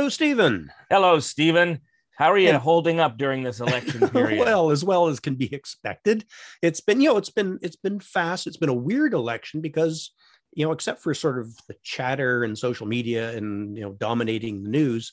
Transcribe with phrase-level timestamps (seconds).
[0.00, 0.72] Hello, Stephen.
[0.88, 1.80] Hello, Stephen.
[2.16, 4.38] How are you and, holding up during this election period?
[4.38, 6.24] well, as well as can be expected.
[6.62, 8.46] It's been, you know, it's been it's been fast.
[8.46, 10.12] It's been a weird election because,
[10.54, 14.62] you know, except for sort of the chatter and social media and you know dominating
[14.62, 15.12] the news,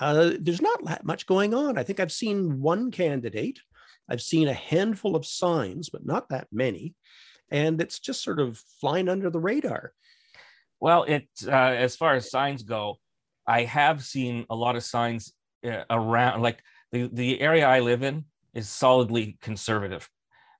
[0.00, 1.78] uh, there's not that much going on.
[1.78, 3.60] I think I've seen one candidate.
[4.08, 6.96] I've seen a handful of signs, but not that many,
[7.52, 9.92] and it's just sort of flying under the radar.
[10.80, 12.98] Well, it uh, as far as signs go,
[13.48, 15.32] I have seen a lot of signs
[15.66, 16.62] uh, around like
[16.92, 20.08] the, the area I live in is solidly conservative.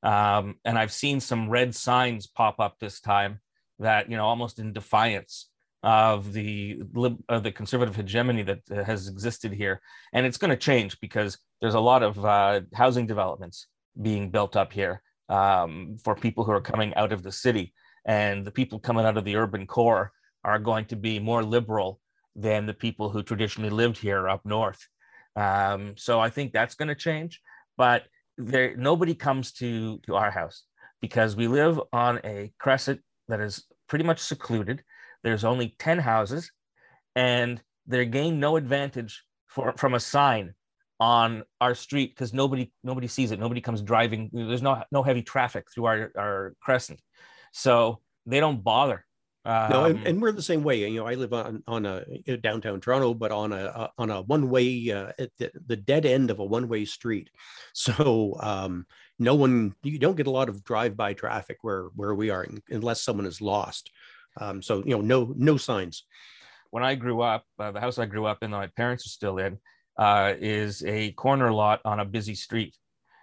[0.03, 3.41] Um, and I've seen some red signs pop up this time
[3.79, 5.51] that, you know, almost in defiance
[5.83, 6.81] of the
[7.29, 9.81] of the conservative hegemony that has existed here.
[10.13, 13.67] And it's going to change because there's a lot of uh, housing developments
[14.01, 17.75] being built up here um, for people who are coming out of the city.
[18.07, 22.01] And the people coming out of the urban core are going to be more liberal
[22.39, 24.87] than the people who traditionally lived here up north.
[25.35, 27.41] Um, so I think that's going to change.
[27.77, 28.05] But
[28.37, 30.63] there, nobody comes to to our house
[31.01, 34.83] because we live on a crescent that is pretty much secluded.
[35.25, 36.51] There's only ten houses,
[37.17, 40.55] and they gain no advantage for, from a sign
[41.01, 43.41] on our street because nobody nobody sees it.
[43.41, 44.31] Nobody comes driving.
[44.33, 47.01] There's no no heavy traffic through our our crescent,
[47.53, 49.05] so they don't bother
[49.45, 50.89] um, no, and, um, and, we're the same way.
[50.89, 52.05] You know, I live on on a
[52.39, 56.31] downtown Toronto, but on a on a one way uh, at the, the, dead end
[56.31, 57.31] of a one way street.
[57.73, 58.87] So um,
[59.19, 62.47] no one you don't get a lot of drive by traffic where where we are
[62.69, 63.91] unless someone is lost.
[64.41, 66.05] Um, so you know, no no signs.
[66.71, 69.11] When I grew up, uh, the house I grew up in, that my parents are
[69.11, 69.59] still in,
[69.97, 72.77] uh, is a corner lot on a busy street,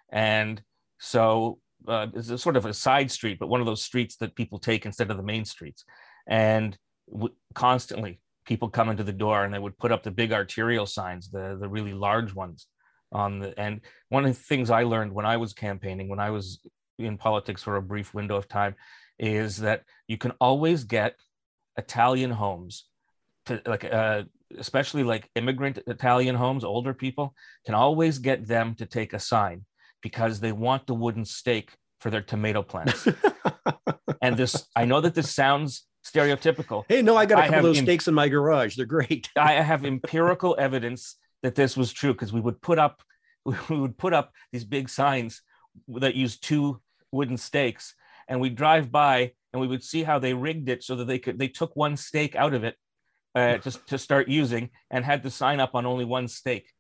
[0.10, 0.62] and
[0.98, 4.36] so uh, it's a sort of a side street, but one of those streets that
[4.36, 5.86] people take instead of the main streets.
[6.28, 6.78] And
[7.12, 10.86] w- constantly people come into the door and they would put up the big arterial
[10.86, 12.68] signs, the the really large ones
[13.12, 16.32] on the and one of the things I learned when I was campaigning, when I
[16.32, 16.60] was
[16.98, 18.76] in politics for a brief window of time,
[19.20, 21.16] is that you can always get
[21.78, 22.86] Italian homes
[23.46, 24.24] to like uh,
[24.58, 27.34] especially like immigrant Italian homes, older people
[27.66, 29.66] can always get them to take a sign
[30.02, 33.08] because they want the wooden stake for their tomato plants.
[34.22, 36.84] and this, I know that this sounds stereotypical.
[36.88, 38.76] Hey, no, I got a couple of those stakes in my garage.
[38.76, 39.30] They're great.
[39.36, 43.04] I have empirical evidence that this was true because we would put up
[43.70, 45.42] we would put up these big signs
[45.88, 47.94] that use two wooden stakes
[48.28, 51.20] and we'd drive by and we would see how they rigged it so that they
[51.20, 52.76] could they took one stake out of it
[53.36, 56.72] uh, just to start using and had to sign up on only one stake.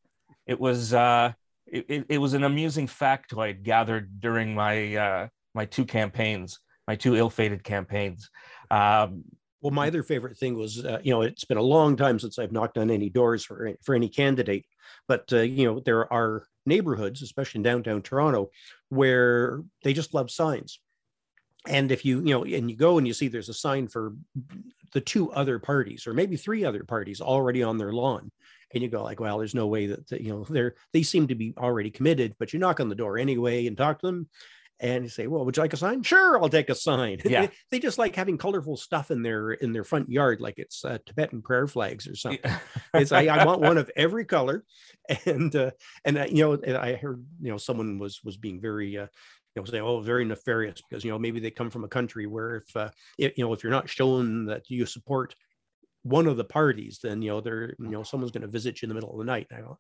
[0.48, 1.34] It was uh,
[1.68, 7.16] it, it was an amusing factoid gathered during my uh, my two campaigns, my two
[7.16, 8.30] ill-fated campaigns.
[8.70, 9.24] Um,
[9.62, 12.38] well, my other favorite thing was, uh, you know, it's been a long time since
[12.38, 14.66] I've knocked on any doors for for any candidate,
[15.08, 18.50] but uh, you know, there are neighborhoods, especially in downtown Toronto,
[18.90, 20.80] where they just love signs.
[21.68, 24.14] And if you, you know, and you go and you see there's a sign for
[24.94, 28.32] the two other parties, or maybe three other parties already on their lawn,
[28.74, 31.28] and you go like, well, there's no way that, that you know they're they seem
[31.28, 34.28] to be already committed, but you knock on the door anyway and talk to them,
[34.80, 37.20] and you say, "Well, would you like a sign?" Sure, I'll take a sign.
[37.26, 40.84] Yeah, they, just like having colorful stuff in their in their front yard, like it's
[40.84, 42.52] uh, Tibetan prayer flags or something.
[42.94, 44.64] it's I, I, want one of every color,
[45.26, 45.72] and uh,
[46.04, 48.98] and uh, you know, I heard you know someone was was being very.
[48.98, 49.08] Uh,
[49.56, 52.28] you know, say, oh, very nefarious because you know maybe they come from a country
[52.28, 55.36] where if, uh, if you know if you're not showing that you support
[56.04, 58.86] one of the parties, then you know they're you know someone's going to visit you
[58.86, 59.48] in the middle of the night.
[59.50, 59.80] And I go,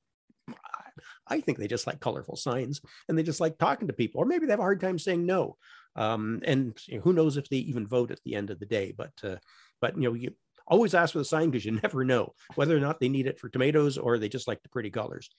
[1.27, 4.25] I think they just like colorful signs and they just like talking to people, or
[4.25, 5.57] maybe they have a hard time saying no.
[5.95, 8.65] Um, and you know, who knows if they even vote at the end of the
[8.65, 8.93] day?
[8.95, 9.37] But uh,
[9.81, 10.35] but you know, you
[10.67, 13.39] always ask for the sign because you never know whether or not they need it
[13.39, 15.29] for tomatoes or they just like the pretty colors.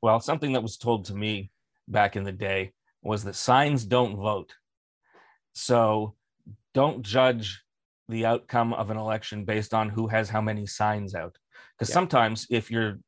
[0.00, 1.50] Well, something that was told to me
[1.88, 2.72] back in the day
[3.02, 4.54] was that signs don't vote.
[5.52, 6.14] So
[6.74, 7.62] don't judge
[8.08, 11.36] the outcome of an election based on who has how many signs out.
[11.74, 11.94] Because yeah.
[11.94, 12.98] sometimes if you're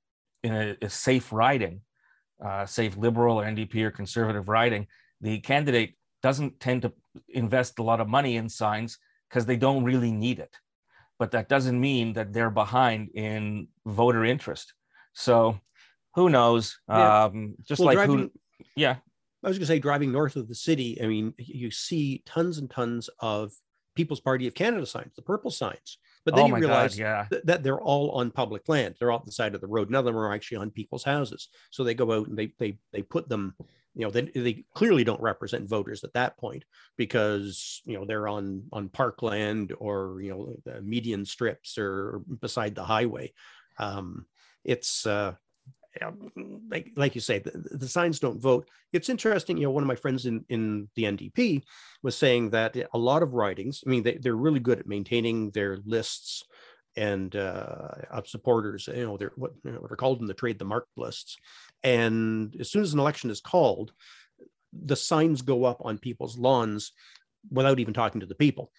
[0.43, 1.81] in a, a safe riding,
[2.45, 4.87] uh, safe liberal or NDP or conservative riding,
[5.21, 6.93] the candidate doesn't tend to
[7.29, 8.99] invest a lot of money in signs
[9.29, 10.55] because they don't really need it.
[11.19, 14.75] But that doesn't mean that they're behind in voter interest.
[15.13, 15.61] So
[16.15, 16.79] who knows?
[16.89, 17.25] Yeah.
[17.25, 18.31] Um, just well, like driving, who,
[18.77, 18.97] yeah.
[19.45, 22.59] I was going to say, driving north of the city, I mean, you see tons
[22.59, 23.53] and tons of
[23.95, 25.99] People's Party of Canada signs, the purple signs.
[26.25, 27.27] But then oh you realize God, yeah.
[27.31, 28.97] th- that they're all on public land.
[28.99, 29.91] They're off the side of the road.
[29.91, 31.49] None of them are actually on people's houses.
[31.71, 33.55] So they go out and they they they put them.
[33.97, 36.65] You know, they, they clearly don't represent voters at that point
[36.97, 42.85] because you know they're on on parkland or you know median strips or beside the
[42.85, 43.33] highway.
[43.79, 44.25] Um,
[44.65, 45.35] it's uh,
[46.69, 48.69] like like you say, the, the, signs don't vote.
[48.93, 49.57] It's interesting.
[49.57, 51.63] You know, one of my friends in in the NDP
[52.03, 55.51] was saying that a lot of ridings, I mean, they, they're really good at maintaining
[55.51, 56.45] their lists
[56.97, 58.89] and uh, of supporters.
[58.89, 61.37] You know, they're what, you know, what are called in the trade the mark lists.
[61.83, 63.93] And as soon as an election is called,
[64.73, 66.93] the signs go up on people's lawns
[67.51, 68.73] without even talking to the people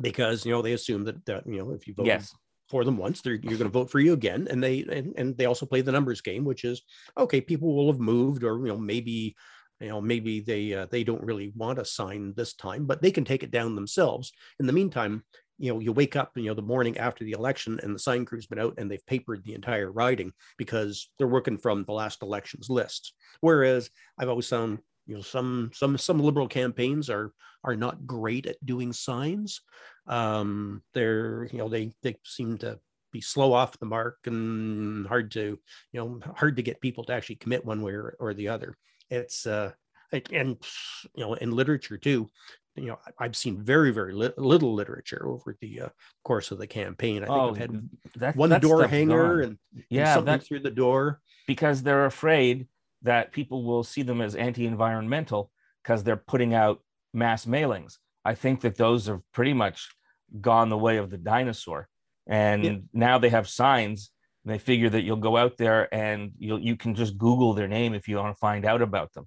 [0.00, 2.34] because you know they assume that, that you know if you vote yes
[2.70, 5.36] for them once they're you're going to vote for you again and they and, and
[5.36, 6.82] they also play the numbers game which is
[7.18, 9.36] okay people will have moved or you know maybe
[9.80, 13.10] you know maybe they uh, they don't really want a sign this time but they
[13.10, 14.32] can take it down themselves.
[14.60, 15.24] In the meantime
[15.58, 18.24] you know you wake up you know the morning after the election and the sign
[18.24, 22.22] crew's been out and they've papered the entire riding because they're working from the last
[22.22, 23.12] election's list.
[23.40, 28.46] Whereas i've always found you know some some some liberal campaigns are are not great
[28.46, 29.60] at doing signs.
[30.06, 32.78] Um they're you know they they seem to
[33.12, 35.58] be slow off the mark and hard to
[35.92, 38.76] you know hard to get people to actually commit one way or, or the other.
[39.10, 39.72] It's uh
[40.12, 40.56] and
[41.14, 42.30] you know in literature too
[42.76, 45.88] you know i've seen very very li- little literature over the uh,
[46.24, 47.22] course of the campaign.
[47.22, 49.58] I think oh, i've had that, one door hanger and
[49.88, 51.20] yeah something through the door.
[51.46, 52.66] Because they're afraid
[53.04, 55.50] that people will see them as anti-environmental
[55.82, 56.80] because they're putting out
[57.12, 57.98] mass mailings.
[58.24, 59.94] I think that those have pretty much
[60.40, 61.88] gone the way of the dinosaur.
[62.26, 62.76] And yeah.
[62.92, 64.10] now they have signs.
[64.44, 67.94] they figure that you'll go out there and you you can just Google their name
[67.94, 69.26] if you want to find out about them.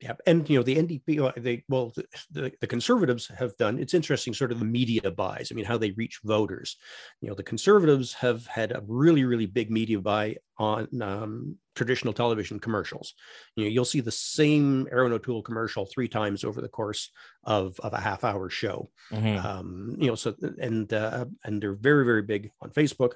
[0.00, 1.94] Yeah, and you know the NDP, they well,
[2.30, 3.78] the, the conservatives have done.
[3.78, 5.48] It's interesting, sort of the media buys.
[5.50, 6.76] I mean, how they reach voters.
[7.22, 12.12] You know, the conservatives have had a really, really big media buy on um, traditional
[12.12, 13.14] television commercials.
[13.56, 17.10] You know, you'll see the same Erin O'Toole commercial three times over the course
[17.44, 18.90] of, of a half hour show.
[19.10, 19.46] Mm-hmm.
[19.46, 23.12] Um, you know, so and uh, and they're very, very big on Facebook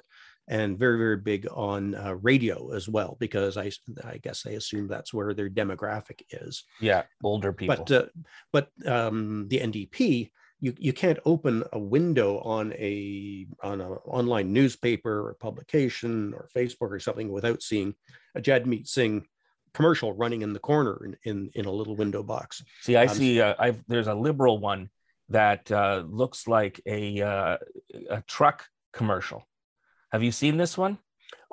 [0.51, 3.71] and very very big on uh, radio as well because I
[4.03, 6.65] I guess they assume that's where their demographic is.
[6.79, 7.77] Yeah, older people.
[7.77, 8.05] But uh,
[8.51, 14.51] but um, the NDP you you can't open a window on a on an online
[14.51, 17.95] newspaper or publication or Facebook or something without seeing
[18.35, 19.25] a Jagmeet Singh
[19.73, 22.61] commercial running in the corner in in, in a little window box.
[22.81, 23.41] See, I um, see.
[23.41, 24.89] Uh, I've there's a liberal one
[25.29, 27.57] that uh, looks like a uh,
[28.09, 29.47] a truck commercial
[30.11, 30.97] have you seen this one?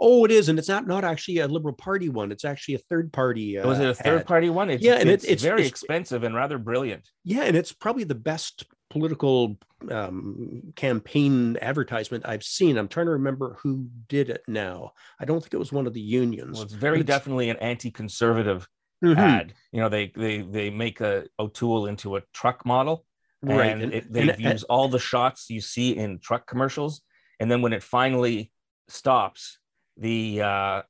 [0.00, 2.30] Oh, it is, and it's not not actually a Liberal Party one.
[2.30, 3.58] It's actually a third party.
[3.58, 4.26] Uh, was it a third ad.
[4.26, 4.70] party one?
[4.70, 7.08] It's, yeah, and it's, it's very it's, expensive and rather brilliant.
[7.24, 9.58] Yeah, and it's probably the best political
[9.90, 12.78] um, campaign advertisement I've seen.
[12.78, 14.92] I'm trying to remember who did it now.
[15.20, 16.54] I don't think it was one of the unions.
[16.54, 18.68] Well, it's very it's, definitely an anti-conservative
[19.04, 19.18] mm-hmm.
[19.18, 19.54] ad.
[19.72, 23.04] You know, they they they make a O'Toole into a truck model,
[23.42, 23.72] right?
[23.72, 27.02] And, and it, they and, use all the shots you see in truck commercials
[27.40, 28.52] and then when it finally
[28.88, 29.58] stops,
[29.96, 30.82] the uh,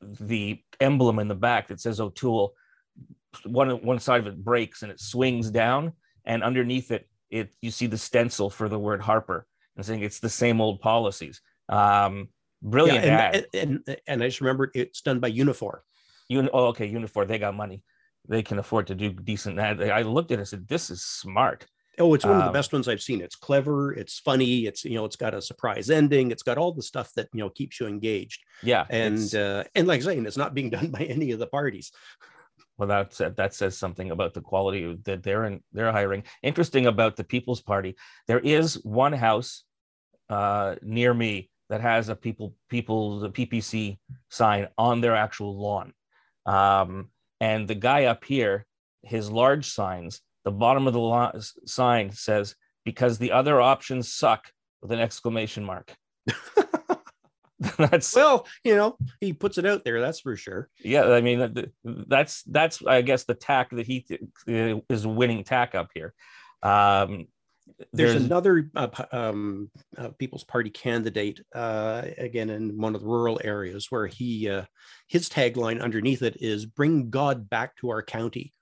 [0.00, 2.54] the emblem in the back that says O'Toole,
[3.44, 5.92] one one side of it breaks and it swings down,
[6.24, 9.46] and underneath it, it you see the stencil for the word Harper,
[9.76, 11.40] and saying it's the same old policies.
[11.68, 12.28] Um,
[12.62, 15.80] brilliant yeah, and, and, and, and I just remember it's done by Unifor.
[16.30, 17.82] Un- oh, okay, Unifor, they got money.
[18.28, 19.82] They can afford to do decent ad.
[19.82, 21.66] I looked at it and said, this is smart.
[21.98, 23.20] Oh, it's one of the um, best ones I've seen.
[23.20, 26.72] It's clever, it's funny, it's you know, it's got a surprise ending, it's got all
[26.72, 28.42] the stuff that you know keeps you engaged.
[28.62, 31.92] Yeah, and uh, and like saying, it's not being done by any of the parties.
[32.78, 36.24] Well, that that says something about the quality that they're in, they're hiring.
[36.42, 37.96] Interesting about the People's Party,
[38.26, 39.64] there is one house
[40.30, 43.98] uh, near me that has a people people the PPC
[44.30, 45.92] sign on their actual lawn,
[46.46, 48.64] um, and the guy up here,
[49.02, 54.92] his large signs the bottom of the sign says, because the other options suck with
[54.92, 55.94] an exclamation mark.
[57.78, 60.00] that's well, you know, he puts it out there.
[60.00, 60.68] That's for sure.
[60.82, 64.06] Yeah, I mean, that's that's I guess the tack that he
[64.46, 66.14] is winning tack up here.
[66.62, 67.26] Um,
[67.92, 73.06] there's, there's another uh, um, uh, People's Party candidate uh, again in one of the
[73.06, 74.64] rural areas where he uh,
[75.08, 78.52] his tagline underneath it is "Bring God back to our county."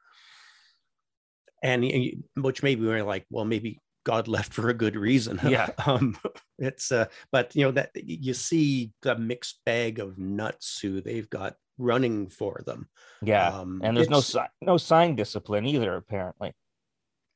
[1.62, 5.40] And which maybe we're like, well, maybe God left for a good reason.
[5.48, 5.70] Yeah.
[5.86, 6.16] um,
[6.58, 11.28] it's uh, but you know that you see the mixed bag of nuts who they've
[11.28, 12.88] got running for them.
[13.22, 13.48] Yeah.
[13.48, 16.52] Um, and there's no sign, no sign discipline either, apparently.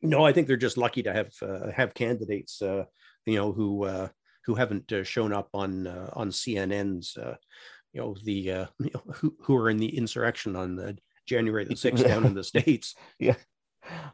[0.03, 2.85] No, I think they're just lucky to have uh, have candidates, uh,
[3.25, 4.09] you know, who uh,
[4.45, 7.37] who haven't uh, shown up on uh, on CNN's, uh,
[7.93, 11.65] you know, the uh, you know, who who are in the insurrection on the January
[11.65, 12.95] the sixth down in the states.
[13.19, 13.37] Yeah,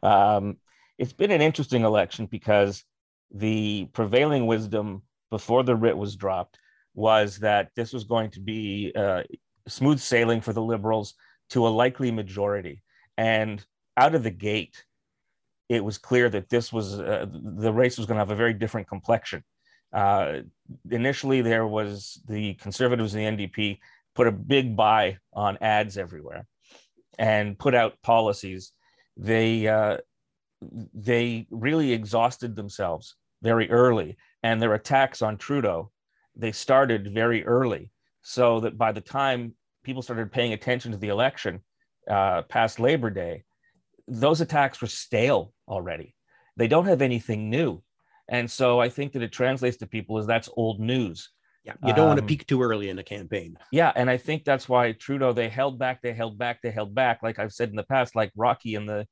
[0.02, 0.56] um,
[0.98, 2.84] it's been an interesting election because
[3.30, 6.58] the prevailing wisdom before the writ was dropped
[6.94, 9.22] was that this was going to be uh,
[9.68, 11.14] smooth sailing for the Liberals
[11.50, 12.82] to a likely majority.
[13.16, 13.64] And
[13.96, 14.84] out of the gate,
[15.68, 18.54] it was clear that this was uh, the race was going to have a very
[18.54, 19.44] different complexion.
[19.92, 20.40] Uh,
[20.90, 23.78] initially, there was the Conservatives and the NDP
[24.14, 26.46] put a big buy on ads everywhere
[27.18, 28.72] and put out policies.
[29.16, 29.98] They uh,
[30.94, 35.90] they really exhausted themselves very early, and their attacks on Trudeau
[36.36, 37.90] they started very early,
[38.22, 41.60] so that by the time people started paying attention to the election
[42.08, 43.44] uh, past Labor Day,
[44.06, 46.14] those attacks were stale already.
[46.56, 47.82] They don't have anything new,
[48.28, 51.30] and so I think that it translates to people as that's old news.
[51.64, 53.58] Yeah, you don't um, want to peak too early in a campaign.
[53.70, 56.94] Yeah, and I think that's why Trudeau they held back, they held back, they held
[56.94, 57.22] back.
[57.22, 59.06] Like I've said in the past, like Rocky in the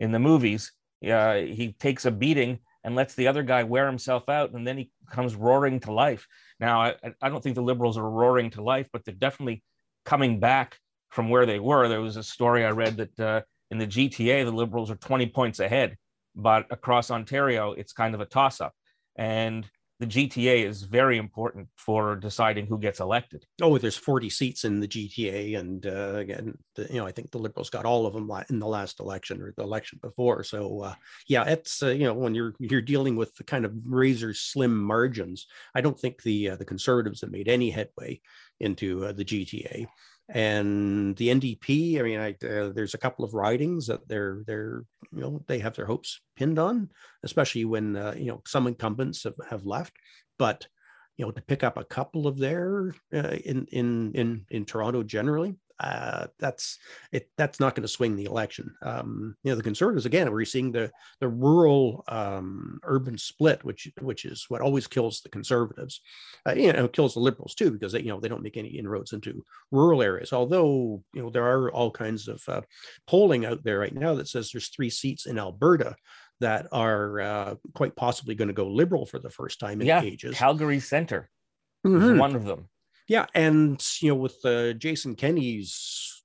[0.00, 0.72] in the movies,
[1.08, 4.76] uh, he takes a beating and lets the other guy wear himself out, and then
[4.76, 6.26] he comes roaring to life.
[6.58, 9.62] Now, I, I don't think the Liberals are roaring to life, but they're definitely
[10.04, 10.78] coming back
[11.10, 11.88] from where they were.
[11.88, 15.26] There was a story I read that uh, in the GTA, the Liberals are 20
[15.26, 15.96] points ahead,
[16.34, 18.72] but across Ontario, it's kind of a toss up.
[19.16, 19.68] And
[20.00, 23.46] the GTA is very important for deciding who gets elected.
[23.60, 27.30] Oh, there's 40 seats in the GTA, and uh, again, the, you know, I think
[27.30, 30.42] the Liberals got all of them in the last election or the election before.
[30.42, 30.94] So, uh,
[31.28, 34.76] yeah, it's uh, you know when you're you're dealing with the kind of razor slim
[34.76, 38.20] margins, I don't think the uh, the Conservatives have made any headway
[38.58, 39.86] into uh, the GTA
[40.28, 41.98] and the NDP.
[41.98, 45.58] I mean, I, uh, there's a couple of ridings that they're they're you know they
[45.58, 46.90] have their hopes pinned on,
[47.22, 49.92] especially when uh, you know some incumbents have, have left.
[50.38, 50.66] But
[51.16, 55.02] you know, to pick up a couple of there uh, in in in in Toronto
[55.02, 56.78] generally, uh, that's
[57.10, 57.28] it.
[57.36, 58.72] That's not going to swing the election.
[58.82, 60.30] Um, you know, the Conservatives again.
[60.30, 65.28] We're seeing the the rural um, urban split, which which is what always kills the
[65.28, 66.00] Conservatives.
[66.46, 68.68] Uh, you know, kills the Liberals too because they you know they don't make any
[68.68, 70.32] inroads into rural areas.
[70.32, 72.60] Although you know there are all kinds of uh,
[73.08, 75.96] polling out there right now that says there's three seats in Alberta
[76.38, 80.00] that are uh, quite possibly going to go liberal for the first time in yeah,
[80.00, 80.36] ages.
[80.36, 81.28] Calgary Center
[81.84, 82.14] mm-hmm.
[82.14, 82.68] is one of them.
[83.12, 86.24] Yeah, and you know, with uh, Jason Kenney's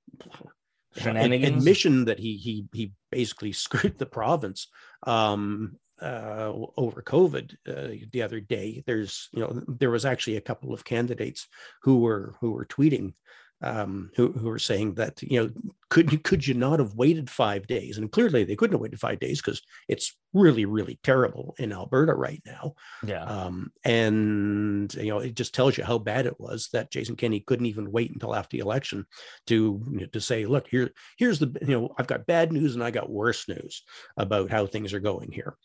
[0.95, 4.67] admission that he he he basically screwed the province
[5.05, 8.85] um, uh, over COVID uh, the other day.
[8.87, 11.49] There's you know there was actually a couple of candidates
[11.81, 13.15] who were who were tweeting
[13.61, 15.49] um, who, who were saying that you know
[15.89, 17.97] could you could you not have waited five days?
[17.97, 22.13] And clearly they couldn't have waited five days because it's really really terrible in alberta
[22.13, 22.75] right now.
[23.05, 23.23] Yeah.
[23.23, 27.39] Um, and you know it just tells you how bad it was that jason kenney
[27.39, 29.05] couldn't even wait until after the election
[29.47, 32.75] to you know, to say look here here's the you know i've got bad news
[32.75, 33.83] and i got worse news
[34.17, 35.57] about how things are going here.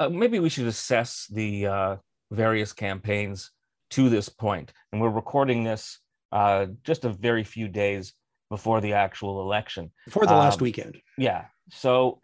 [0.00, 1.96] Uh, maybe we should assess the uh,
[2.30, 3.52] various campaigns
[3.94, 4.72] to this point.
[4.92, 6.00] And we're recording this
[6.32, 8.12] uh, just a very few days
[8.50, 9.92] before the actual election.
[10.04, 10.98] Before the last um, weekend.
[11.16, 11.44] Yeah.
[11.70, 12.20] So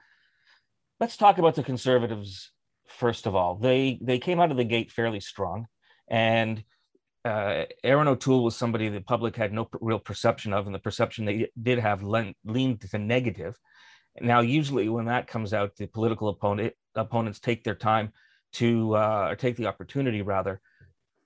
[0.98, 2.50] let's talk about the conservatives
[2.88, 3.54] first of all.
[3.54, 5.66] They they came out of the gate fairly strong,
[6.08, 6.62] and
[7.24, 11.24] uh, Erin O'Toole was somebody the public had no real perception of, and the perception
[11.24, 13.56] they did have leaned to negative.
[14.20, 18.12] Now, usually when that comes out, the political opponent opponents take their time
[18.54, 20.60] to uh, or take the opportunity rather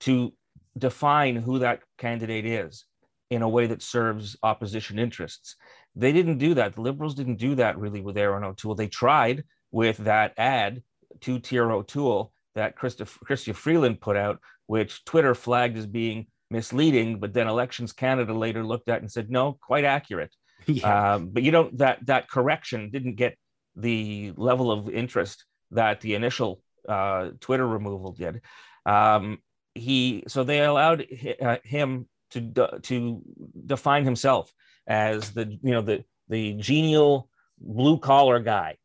[0.01, 0.33] to
[0.77, 2.85] define who that candidate is
[3.29, 5.55] in a way that serves opposition interests.
[5.95, 6.75] They didn't do that.
[6.75, 8.75] The liberals didn't do that really with Erin O'Toole.
[8.75, 10.83] They tried with that ad
[11.21, 17.33] to Tier O'Toole that Chrystia Freeland put out, which Twitter flagged as being misleading, but
[17.33, 20.33] then Elections Canada later looked at and said, no, quite accurate.
[20.67, 21.13] Yeah.
[21.13, 23.37] Um, but you don't that that correction didn't get
[23.75, 26.59] the level of interest that the initial
[26.89, 28.41] uh, Twitter removal did.
[28.83, 29.39] Um,
[29.75, 31.05] he so they allowed
[31.41, 33.21] uh, him to to
[33.65, 34.51] define himself
[34.87, 37.29] as the you know the the genial
[37.59, 38.77] blue collar guy.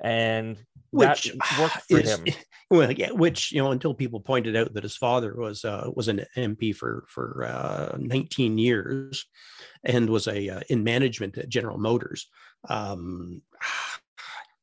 [0.00, 0.56] And
[0.90, 2.24] which worked for is, him.
[2.70, 6.08] well yeah which you know until people pointed out that his father was uh, was
[6.08, 9.26] an mp for for uh, 19 years
[9.84, 12.28] and was a uh, in management at general motors
[12.68, 13.42] um,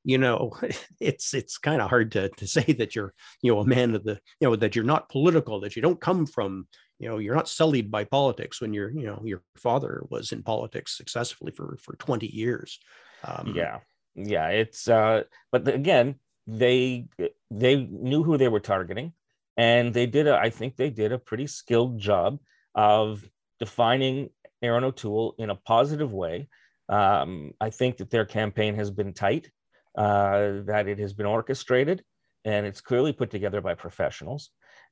[0.03, 0.51] you know
[0.99, 4.03] it's it's kind of hard to to say that you're you know a man of
[4.03, 6.67] the you know that you're not political that you don't come from
[6.99, 10.43] you know you're not sullied by politics when you're you know your father was in
[10.43, 12.79] politics successfully for for 20 years.
[13.23, 13.79] Um, yeah.
[14.15, 16.15] Yeah it's uh but the, again
[16.47, 17.07] they
[17.49, 19.13] they knew who they were targeting
[19.57, 22.39] and they did a, I think they did a pretty skilled job
[22.73, 23.23] of
[23.59, 24.29] defining
[24.61, 26.47] Erin O'Toole in a positive way.
[26.89, 29.49] Um, I think that their campaign has been tight
[29.95, 32.03] uh, that it has been orchestrated
[32.45, 34.49] and it's clearly put together by professionals.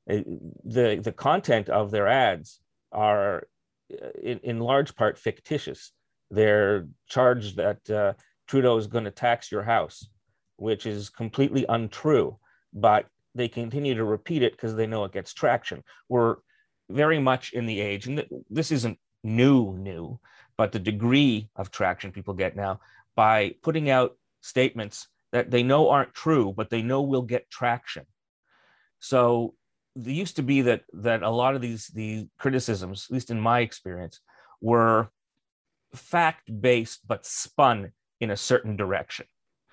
[0.08, 0.18] Uh,
[0.64, 2.60] the the content of their ads
[2.92, 3.48] are
[3.92, 5.92] uh, in, in large part fictitious.
[6.30, 8.12] They're charged that uh,
[8.46, 10.08] Trudeau is going to tax your house,
[10.56, 12.38] which is completely untrue,
[12.72, 15.82] but they continue to repeat it because they know it gets traction.
[16.08, 16.36] We're
[16.88, 20.18] very much in the age, and this isn't new, new,
[20.56, 22.80] but the degree of traction people get now
[23.16, 28.04] by putting out statements that they know aren't true, but they know will get traction.
[28.98, 29.54] So
[29.96, 33.40] there used to be that that a lot of these the criticisms, at least in
[33.40, 34.20] my experience,
[34.60, 35.10] were
[35.94, 39.26] fact based but spun in a certain direction.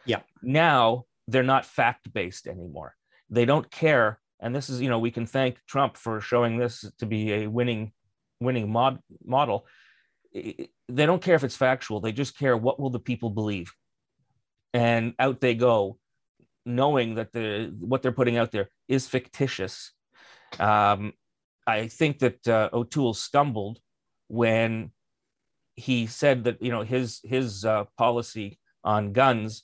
[0.06, 0.22] Yeah.
[0.42, 2.96] Now they're not fact based anymore.
[3.30, 6.86] They don't care, and this is you know we can thank Trump for showing this
[7.00, 7.92] to be a winning
[8.40, 9.66] winning mod, model.
[10.34, 12.00] They don't care if it's factual.
[12.00, 13.74] They just care what will the people believe,
[14.74, 15.98] and out they go,
[16.66, 19.92] knowing that the what they're putting out there is fictitious.
[20.60, 21.14] Um,
[21.66, 23.80] I think that uh, O'Toole stumbled
[24.28, 24.92] when
[25.76, 29.64] he said that you know his his uh, policy on guns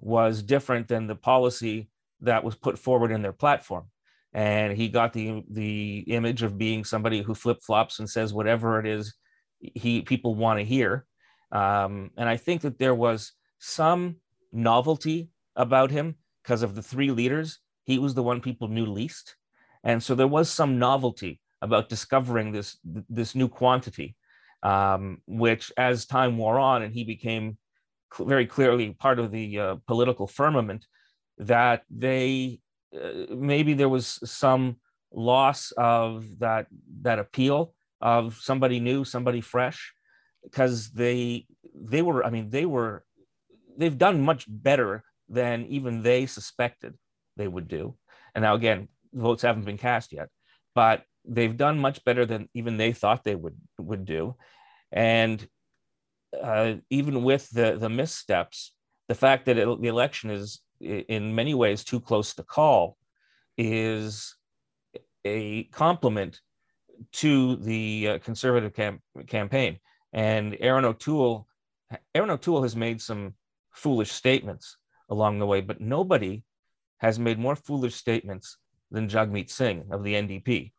[0.00, 1.88] was different than the policy
[2.20, 3.86] that was put forward in their platform,
[4.32, 8.78] and he got the the image of being somebody who flip flops and says whatever
[8.78, 9.14] it is
[9.60, 11.04] he people want to hear,
[11.50, 14.16] um, and I think that there was some
[14.52, 17.58] novelty about him because of the three leaders.
[17.84, 19.36] He was the one people knew least
[19.84, 24.16] and so there was some novelty about discovering this this new quantity,
[24.62, 27.56] um, which as time wore on and he became
[28.12, 30.86] cl- very clearly part of the uh, political firmament,
[31.38, 32.60] that they
[32.94, 34.76] uh, maybe there was some
[35.12, 36.66] loss of that
[37.02, 39.92] that appeal of somebody new, somebody fresh,
[40.44, 43.04] because they they were I mean they were
[43.78, 46.94] they've done much better than even they suspected
[47.36, 47.96] they would do.
[48.34, 50.28] And now again, votes haven't been cast yet,
[50.74, 54.36] but they've done much better than even they thought they would would do,
[54.92, 55.46] and
[56.40, 58.74] uh, even with the the missteps,
[59.08, 62.96] the fact that it, the election is in many ways too close to call
[63.56, 64.36] is
[65.24, 66.40] a compliment
[67.12, 69.78] to the uh, conservative cam- campaign.
[70.12, 71.46] And Erin O'Toole,
[72.14, 73.34] Erin O'Toole has made some
[73.78, 74.76] foolish statements
[75.08, 76.42] along the way, but nobody
[76.98, 78.58] has made more foolish statements
[78.90, 80.72] than Jagmeet Singh of the NDP.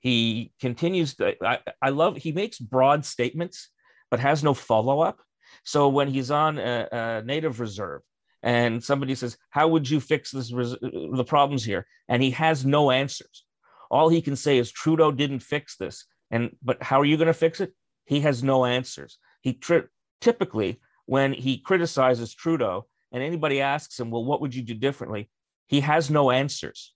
[0.00, 3.70] He continues to, I, I love, he makes broad statements,
[4.10, 5.20] but has no follow up.
[5.64, 8.02] So when he's on a, a, native reserve
[8.42, 11.86] and somebody says, How would you fix this, res- the problems here?
[12.08, 13.44] And he has no answers.
[13.90, 16.04] All he can say is, Trudeau didn't fix this.
[16.30, 17.72] And, but how are you going to fix it?
[18.04, 19.18] He has no answers.
[19.40, 19.84] He tri-
[20.20, 25.30] typically, when he criticizes Trudeau and anybody asks him, Well, what would you do differently?
[25.66, 26.92] He has no answers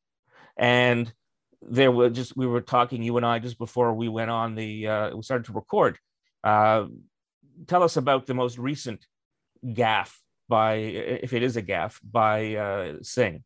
[0.57, 1.13] and
[1.63, 4.87] there were just we were talking you and I just before we went on the
[4.87, 5.99] uh, we started to record.
[6.45, 6.87] Uh,
[7.67, 9.07] tell us about the most recent
[9.65, 10.15] gaffe
[10.49, 13.43] by if it is a gaffe by uh, Singh.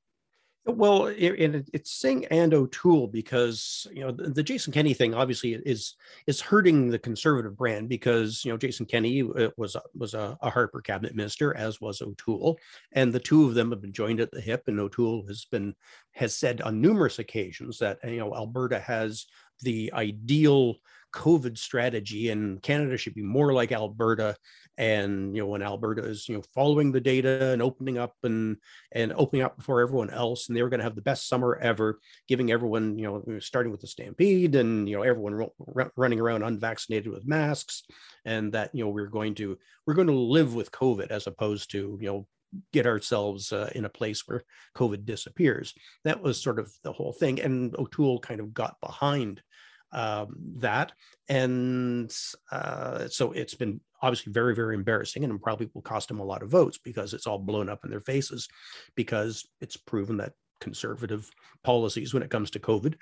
[0.64, 5.54] Well, it, it's Singh and O'Toole because you know the, the, Jason Kenney thing obviously
[5.54, 5.96] is
[6.28, 10.50] is hurting the conservative brand because you know Jason Kenney uh, was was a, a,
[10.50, 12.60] Harper cabinet minister as was O'Toole,
[12.92, 14.62] and the two of them have been joined at the hip.
[14.68, 15.74] And O'Toole has been
[16.12, 19.26] has said on numerous occasions that you know Alberta has
[19.62, 20.76] the ideal
[21.12, 24.36] COVID strategy, and Canada should be more like Alberta.
[24.78, 28.56] And you know, when Alberta is you know following the data and opening up and
[28.92, 31.58] and opening up before everyone else, and they were going to have the best summer
[31.60, 31.98] ever,
[32.28, 35.46] giving everyone you know starting with the stampede and you know everyone
[35.96, 37.84] running around unvaccinated with masks,
[38.24, 41.70] and that you know we're going to we're going to live with COVID as opposed
[41.72, 42.26] to you know
[42.72, 44.42] get ourselves uh, in a place where
[44.76, 45.74] COVID disappears.
[46.04, 47.40] That was sort of the whole thing.
[47.40, 49.42] And O'Toole kind of got behind
[49.92, 50.92] um, that.
[51.28, 52.14] And
[52.50, 56.42] uh, so it's been obviously very, very embarrassing and probably will cost him a lot
[56.42, 58.48] of votes because it's all blown up in their faces
[58.96, 61.28] because it's proven that conservative
[61.64, 62.94] policies when it comes to COVID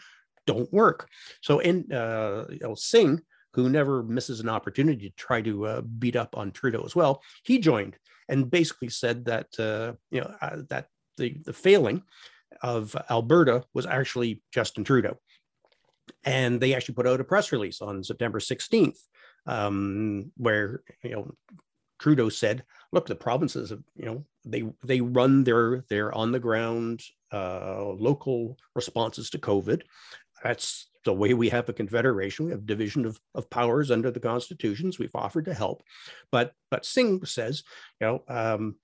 [0.47, 1.09] don't work.
[1.43, 3.21] So, in uh, you know, Singh,
[3.53, 7.23] who never misses an opportunity to try to uh, beat up on Trudeau as well,
[7.45, 7.97] he joined
[8.29, 12.03] and basically said that uh, you know uh, that the the failing
[12.63, 15.17] of Alberta was actually Justin Trudeau.
[16.25, 18.99] And they actually put out a press release on September 16th,
[19.47, 21.35] um, where you know
[21.99, 26.41] Trudeau said, "Look, the provinces, have, you know, they they run their their on the
[26.41, 29.83] ground uh, local responses to COVID.
[30.43, 32.47] That's the way we have a confederation.
[32.47, 34.99] We have division of, of powers under the constitutions.
[34.99, 35.83] We've offered to help,
[36.33, 37.63] but but Singh says,
[38.01, 38.77] you know." Um,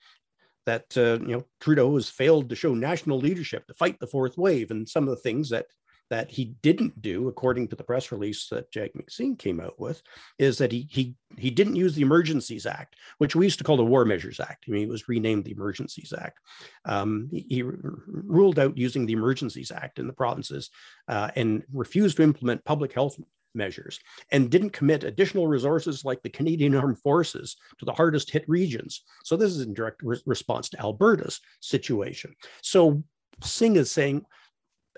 [0.67, 4.37] that uh, you know Trudeau has failed to show national leadership to fight the fourth
[4.37, 5.67] wave, and some of the things that
[6.11, 10.03] that he didn't do, according to the press release that Jagmeet Singh came out with,
[10.39, 13.77] is that he he he didn't use the Emergencies Act, which we used to call
[13.77, 14.65] the War Measures Act.
[14.69, 16.39] I mean, it was renamed the Emergencies Act.
[16.85, 20.71] Um, he, he, ruled out using the Emergencies Act in the provinces
[21.09, 23.19] uh, and refused to implement public health
[23.57, 23.99] measures
[24.31, 29.03] and didn't commit additional resources like the Canadian Armed Forces to the hardest hit regions.
[29.25, 32.35] So this is in direct re- response to Alberta's situation.
[32.63, 33.03] So
[33.43, 34.25] Singh is saying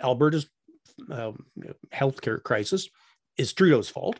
[0.03, 0.49] Alberta's
[1.11, 1.47] um,
[1.93, 2.89] healthcare crisis
[3.37, 4.19] is Trudeau's fault.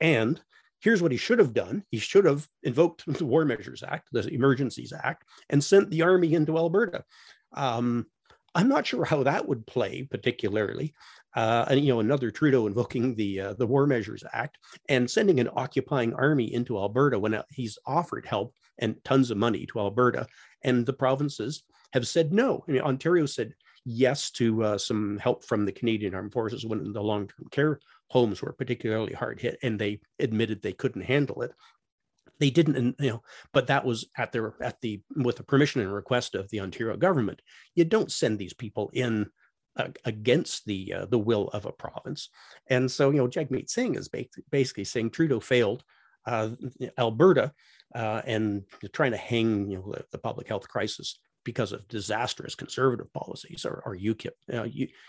[0.00, 0.40] And
[0.80, 4.28] here's what he should have done he should have invoked the War Measures Act, the
[4.28, 7.04] Emergencies Act, and sent the army into Alberta.
[7.54, 8.06] Um,
[8.54, 10.94] I'm not sure how that would play particularly.
[11.34, 14.56] Uh, and you know, another Trudeau invoking the uh, the War Measures Act
[14.88, 19.36] and sending an occupying army into Alberta when uh, he's offered help and tons of
[19.36, 20.26] money to Alberta,
[20.62, 22.64] and the provinces have said no.
[22.66, 23.52] I mean, Ontario said
[23.86, 27.80] yes to uh, some help from the Canadian Armed Forces when the long term care
[28.08, 31.52] homes were particularly hard hit and they admitted they couldn't handle it.
[32.38, 33.22] They didn't, you know,
[33.52, 36.96] but that was at their at the with the permission and request of the Ontario
[36.96, 37.40] government.
[37.74, 39.30] You don't send these people in
[40.04, 42.28] against the uh, the will of a province,
[42.68, 44.10] and so you know, Jagmeet Singh is
[44.50, 45.82] basically saying Trudeau failed
[46.26, 46.50] uh,
[46.98, 47.52] Alberta
[47.94, 52.56] uh, and trying to hang you know the, the public health crisis because of disastrous
[52.56, 54.66] conservative policies or, or UKIP, uh,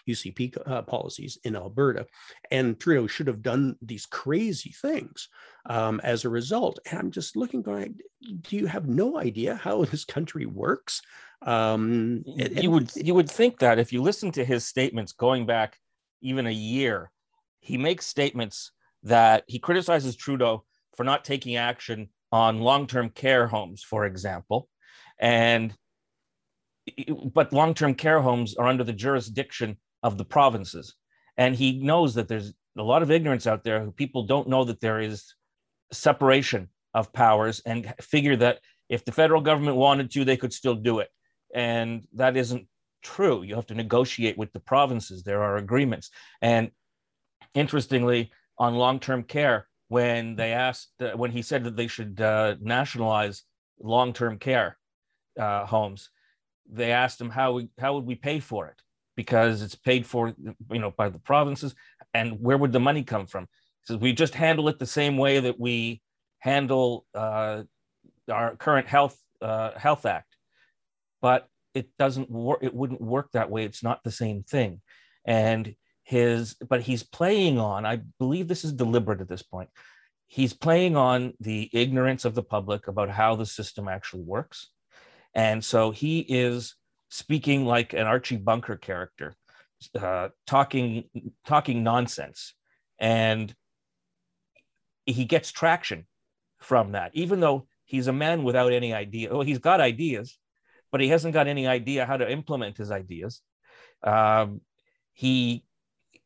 [0.08, 2.06] UCP uh, policies in Alberta.
[2.52, 5.30] And Trudeau should have done these crazy things
[5.66, 6.78] um, as a result.
[6.90, 7.96] And I'm just looking, going,
[8.42, 11.02] do you have no idea how this country works?
[11.42, 15.48] Um, and, you would you would think that if you listen to his statements going
[15.48, 15.78] back
[16.22, 17.12] even a year,
[17.60, 18.72] he makes statements
[19.04, 20.64] that he criticizes Trudeau
[20.96, 24.68] for not taking action on long-term care homes, for example,
[25.20, 25.74] and
[27.34, 30.96] but long-term care homes are under the jurisdiction of the provinces.
[31.38, 33.84] And he knows that there's a lot of ignorance out there.
[33.84, 35.34] Who people don't know that there is
[35.92, 40.76] separation of powers and figure that if the federal government wanted to they could still
[40.76, 41.10] do it.
[41.54, 42.68] And that isn't
[43.04, 43.44] true.
[43.44, 45.24] You have to negotiate with the provinces.
[45.24, 46.10] There are agreements.
[46.42, 46.72] And
[47.54, 52.56] interestingly on long-term care when they asked uh, when he said that they should uh,
[52.60, 53.44] nationalize
[53.80, 54.78] long-term care
[55.40, 56.10] uh, homes
[56.72, 58.82] they asked him how we, how would we pay for it?
[59.16, 60.34] Because it's paid for
[60.72, 61.74] you know by the provinces.
[62.14, 63.44] And where would the money come from?
[63.44, 66.02] He says we just handle it the same way that we
[66.40, 67.64] handle uh,
[68.32, 70.36] our current health uh, health act.
[71.22, 73.66] But it doesn't work it wouldn't work that way.
[73.66, 74.82] It's not the same thing.
[75.26, 75.76] And
[76.08, 79.70] his but he's playing on i believe this is deliberate at this point
[80.26, 84.70] he's playing on the ignorance of the public about how the system actually works
[85.34, 86.76] and so he is
[87.10, 89.36] speaking like an Archie Bunker character,
[90.00, 91.06] uh, talking
[91.46, 92.54] talking nonsense,
[93.00, 93.54] and
[95.06, 96.06] he gets traction
[96.60, 99.32] from that, even though he's a man without any idea.
[99.32, 100.38] Well, he's got ideas,
[100.92, 103.42] but he hasn't got any idea how to implement his ideas.
[104.04, 104.62] Um,
[105.14, 105.64] he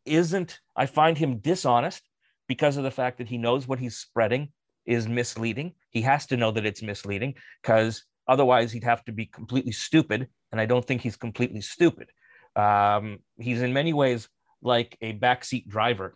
[0.05, 0.59] isn't.
[0.75, 2.01] I find him dishonest
[2.47, 4.49] because of the fact that he knows what he's spreading
[4.85, 5.73] is misleading.
[5.89, 10.27] He has to know that it's misleading because Otherwise, he'd have to be completely stupid.
[10.51, 12.07] And I don't think he's completely stupid.
[12.55, 14.29] Um, he's in many ways
[14.61, 16.15] like a backseat driver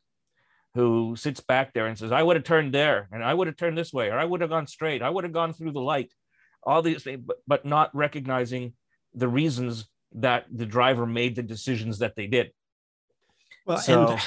[0.75, 3.57] who sits back there and says, I would have turned there and I would have
[3.57, 5.87] turned this way, or I would have gone straight, I would have gone through the
[5.93, 6.11] light,
[6.63, 8.73] all these things, but, but not recognizing
[9.13, 12.51] the reasons that the driver made the decisions that they did.
[13.65, 14.21] Well, so, and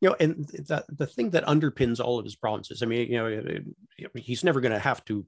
[0.00, 3.18] you know, and the, the thing that underpins all of his provinces, I mean, you
[3.18, 5.24] know, he's never going to have to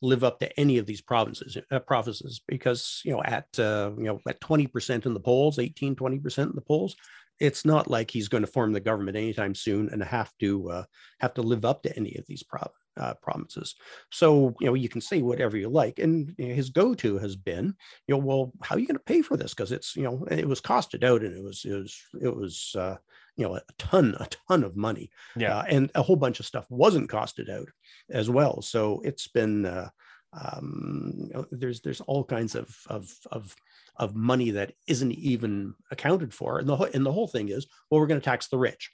[0.00, 4.04] live up to any of these provinces uh, provinces because you know at uh, you
[4.04, 6.96] know at 20% in the polls 18 20% in the polls
[7.40, 10.84] it's not like he's going to form the government anytime soon and have to uh,
[11.20, 13.76] have to live up to any of these prov- uh, promises.
[14.10, 17.36] So you know you can say whatever you like, and you know, his go-to has
[17.36, 17.74] been,
[18.06, 19.54] you know, well, how are you going to pay for this?
[19.54, 22.74] Because it's you know it was costed out, and it was it was it was
[22.76, 22.96] uh,
[23.38, 25.58] you know a ton a ton of money yeah.
[25.58, 27.68] uh, and a whole bunch of stuff wasn't costed out
[28.10, 28.60] as well.
[28.60, 29.88] So it's been uh,
[30.32, 33.54] um, you know, there's there's all kinds of of of
[33.96, 36.58] of money that isn't even accounted for.
[36.58, 38.90] And the and the whole thing is well we're going to tax the rich.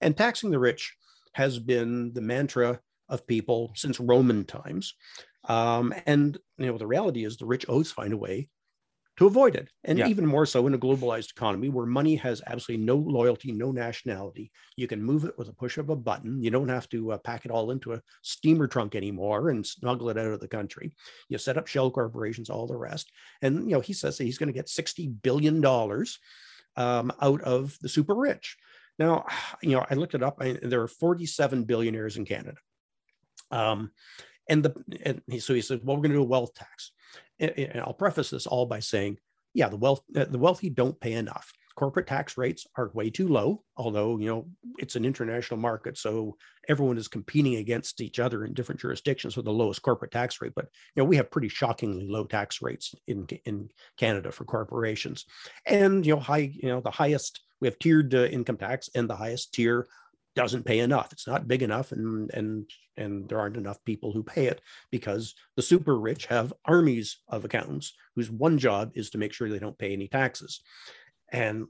[0.00, 0.94] And taxing the rich
[1.32, 4.94] has been the mantra of people since roman times.
[5.48, 8.48] Um, and you know the reality is the rich always find a way
[9.18, 9.68] to avoid it.
[9.82, 10.06] And yeah.
[10.06, 14.52] even more so in a globalized economy where money has absolutely no loyalty, no nationality.
[14.76, 16.40] You can move it with a push of a button.
[16.40, 20.08] You don't have to uh, pack it all into a steamer trunk anymore and smuggle
[20.10, 20.92] it out of the country.
[21.28, 23.10] You set up shell corporations, all the rest.
[23.42, 25.64] And, you know, he says that he's going to get $60 billion
[26.76, 28.56] um, out of the super rich.
[29.00, 29.26] Now,
[29.62, 30.38] you know, I looked it up.
[30.40, 32.58] I, there are 47 billionaires in Canada.
[33.50, 33.90] Um,
[34.48, 36.92] and the and he, so he said, well, we're going to do a wealth tax.
[37.40, 39.18] And, I'll preface this all by saying,
[39.54, 41.52] yeah, the wealth uh, the wealthy don't pay enough.
[41.76, 44.48] Corporate tax rates are way too low although you know
[44.80, 46.36] it's an international market so
[46.68, 50.52] everyone is competing against each other in different jurisdictions with the lowest corporate tax rate.
[50.54, 55.24] But you know we have pretty shockingly low tax rates in in canada for corporations.
[55.66, 59.08] And you know high you know the highest we have tiered uh, income tax and
[59.08, 59.86] the highest tier
[60.38, 64.22] doesn't pay enough it's not big enough and and and there aren't enough people who
[64.22, 64.60] pay it
[64.92, 69.48] because the super rich have armies of accountants whose one job is to make sure
[69.48, 70.60] they don't pay any taxes
[71.32, 71.66] and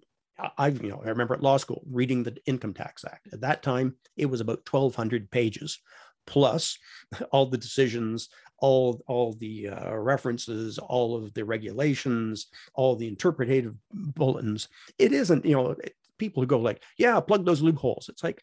[0.57, 3.27] I've, you know, I remember at law school reading the Income Tax Act.
[3.33, 5.81] At that time, it was about 1,200 pages,
[6.29, 6.79] plus
[7.33, 8.29] all the decisions,
[8.61, 14.69] all, all the uh, references, all of the regulations, all the interpretative bulletins.
[14.97, 15.75] It isn't, you know,
[16.19, 18.09] people who go like, yeah, plug those loopholes.
[18.09, 18.43] It's like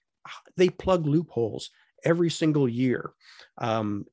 [0.57, 1.69] they plug loopholes
[2.03, 3.13] every single year.
[3.57, 4.05] Um,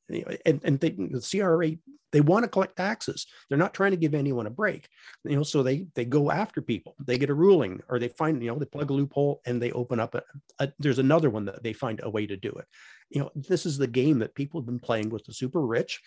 [0.47, 1.77] and and they, the CRA
[2.13, 3.27] they want to collect taxes.
[3.49, 4.87] They're not trying to give anyone a break.
[5.25, 6.95] You know, so they they go after people.
[7.05, 9.73] They get a ruling, or they find you know they plug a loophole and they
[9.73, 10.23] open up a,
[10.59, 12.67] a there's another one that they find a way to do it.
[13.11, 16.01] You know, this is the game that people have been playing with the super rich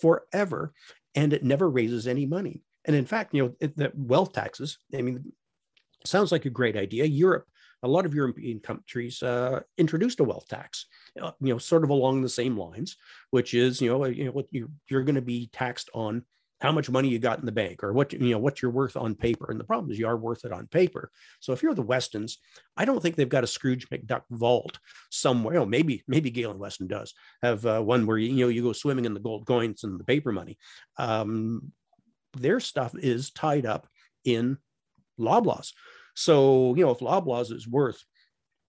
[0.00, 0.72] forever,
[1.14, 2.62] and it never raises any money.
[2.84, 4.78] And in fact, you know, it, the wealth taxes.
[4.94, 5.32] I mean,
[6.04, 7.04] sounds like a great idea.
[7.04, 7.46] Europe
[7.82, 10.86] a lot of European countries uh, introduced a wealth tax,
[11.20, 12.96] uh, you know, sort of along the same lines,
[13.30, 16.24] which is, you know, you know, what you you're going to be taxed on
[16.62, 18.96] how much money you got in the bank or what you know what you're worth
[18.96, 19.50] on paper.
[19.50, 21.10] And the problem is you are worth it on paper.
[21.40, 22.38] So if you're the Westons,
[22.76, 24.78] I don't think they've got a Scrooge McDuck vault
[25.10, 25.58] somewhere.
[25.58, 28.72] Oh, maybe maybe Galen Weston does have uh, one where you, you know you go
[28.72, 30.56] swimming in the gold coins and the paper money.
[30.98, 31.72] Um,
[32.38, 33.88] their stuff is tied up
[34.24, 34.56] in
[35.18, 35.72] Loblaws.
[36.14, 38.04] So, you know, if Loblaws is worth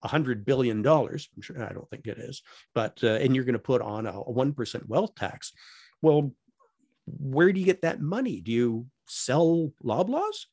[0.03, 2.43] a hundred billion dollars, I'm sure I don't think it is,
[2.75, 5.53] but uh, and you're going to put on a one percent wealth tax.
[6.01, 6.33] Well,
[7.07, 8.41] where do you get that money?
[8.41, 10.47] Do you sell Loblaws?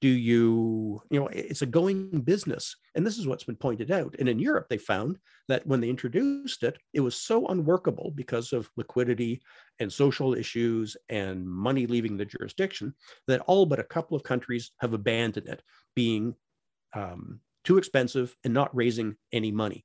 [0.00, 2.76] Do you you know it's a going business.
[2.94, 4.14] And this is what's been pointed out.
[4.18, 8.52] And in europe they found that when they introduced it it was so unworkable because
[8.52, 9.40] of liquidity
[9.78, 12.94] and social issues and money leaving the jurisdiction
[13.26, 15.62] that all but a couple of countries have abandoned it
[15.94, 16.34] being
[16.94, 19.84] um, too expensive and not raising any money.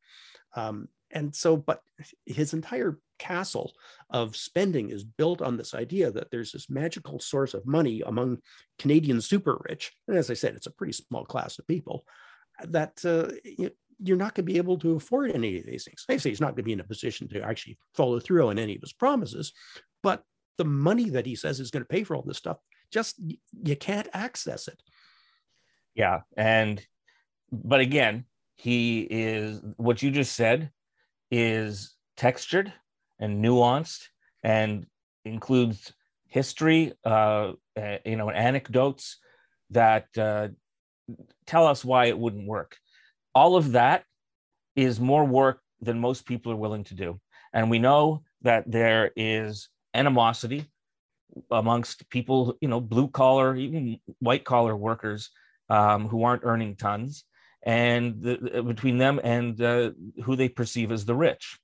[0.56, 1.82] Um, and so but
[2.26, 3.74] his entire castle
[4.10, 8.40] of spending is built on this idea that there's this magical source of money among
[8.80, 9.94] Canadian super rich.
[10.08, 12.04] And as I said, it's a pretty small class of people
[12.64, 13.32] that uh,
[14.04, 16.04] you're not going to be able to afford any of these things.
[16.10, 18.58] I say he's not going to be in a position to actually follow through on
[18.58, 19.54] any of his promises,
[20.02, 20.24] but
[20.58, 22.58] the money that he says is going to pay for all this stuff,
[22.92, 23.16] just
[23.64, 24.82] you can't access it.
[25.96, 26.22] Yeah.
[26.36, 26.86] And,
[27.52, 30.72] but again, he is what you just said
[31.32, 32.74] is textured
[33.22, 34.02] and nuanced
[34.44, 34.86] and
[35.24, 35.94] includes
[36.28, 37.54] history, uh,
[38.06, 39.20] you know, anecdotes
[39.70, 40.50] that uh,
[41.46, 42.76] tell us why it wouldn't work.
[43.34, 44.04] All of that
[44.76, 47.20] is more work than most people are willing to do.
[47.54, 50.66] And we know that there is animosity
[51.50, 55.30] amongst people, you know, blue collar, even white collar workers
[55.70, 57.24] um, who aren't earning tons,
[57.64, 59.92] and the, between them and uh,
[60.24, 61.60] who they perceive as the rich.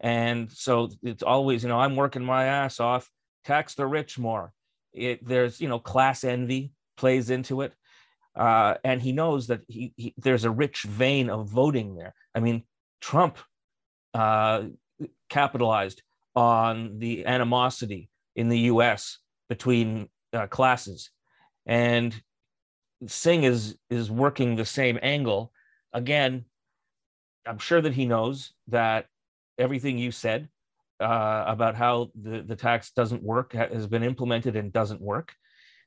[0.00, 3.10] And so it's always, you know, I'm working my ass off,
[3.44, 4.52] tax the rich more.
[4.92, 7.72] It, there's, you know, class envy plays into it.
[8.34, 12.14] Uh, and he knows that he, he, there's a rich vein of voting there.
[12.34, 12.64] I mean,
[13.00, 13.38] Trump
[14.12, 14.64] uh,
[15.30, 16.02] capitalized
[16.34, 19.18] on the animosity in the U.S.
[19.48, 21.10] between uh, classes,
[21.64, 22.14] and
[23.06, 25.52] Singh is is working the same angle.
[25.92, 26.44] Again,
[27.46, 29.06] I'm sure that he knows that
[29.58, 30.48] everything you said
[31.00, 35.34] uh, about how the, the tax doesn't work has been implemented and doesn't work.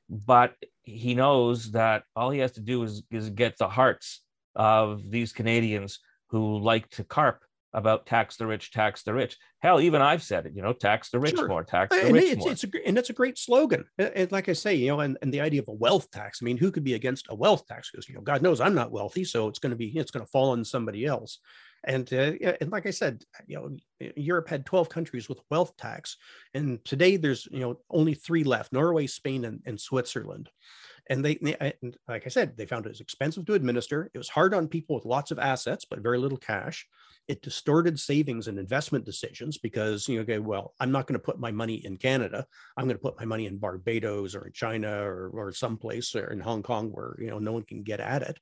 [0.08, 4.22] But he knows that all he has to do is, is get the hearts
[4.56, 9.36] of these Canadians who like to carp about tax the rich, tax the rich.
[9.60, 11.46] Hell, even I've said it, you know, tax the rich sure.
[11.46, 12.50] more, tax the and rich it's, more.
[12.50, 13.84] It's a, and it's a great slogan.
[13.96, 16.40] And like I say, you know, and, and the idea of a wealth tax.
[16.42, 17.90] I mean, who could be against a wealth tax?
[17.90, 19.22] Because, you know, God knows I'm not wealthy.
[19.22, 21.38] So it's going to be, it's going to fall on somebody else.
[21.84, 26.16] And uh, and like I said, you know, Europe had 12 countries with wealth tax,
[26.52, 30.50] and today there's you know only three left: Norway, Spain, and, and Switzerland.
[31.08, 31.38] and they,
[32.06, 34.10] like I said, they found it was expensive to administer.
[34.12, 36.86] It was hard on people with lots of assets but very little cash.
[37.28, 41.24] It distorted savings and investment decisions because you know, okay, well, I'm not going to
[41.24, 42.44] put my money in Canada.
[42.76, 46.26] I'm going to put my money in Barbados or in China or or someplace or
[46.26, 48.38] in Hong Kong where you know no one can get at it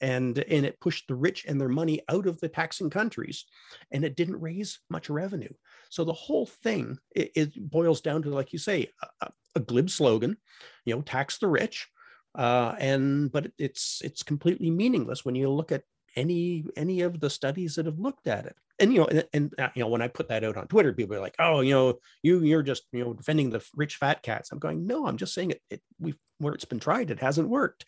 [0.00, 3.44] and and it pushed the rich and their money out of the taxing countries
[3.92, 5.52] and it didn't raise much revenue.
[5.90, 8.88] So the whole thing it, it boils down to like you say
[9.20, 10.36] a, a, glib slogan
[10.84, 11.88] you know tax the rich
[12.34, 15.82] uh, and but it's it's completely meaningless when you look at
[16.16, 18.56] any any of the studies that have looked at it.
[18.78, 20.94] And you know and, and uh, you know when i put that out on twitter
[20.94, 24.22] people are like oh you know you you're just you know defending the rich fat
[24.22, 24.50] cats.
[24.50, 27.50] I'm going no i'm just saying it, it we've where it's been tried it hasn't
[27.50, 27.84] worked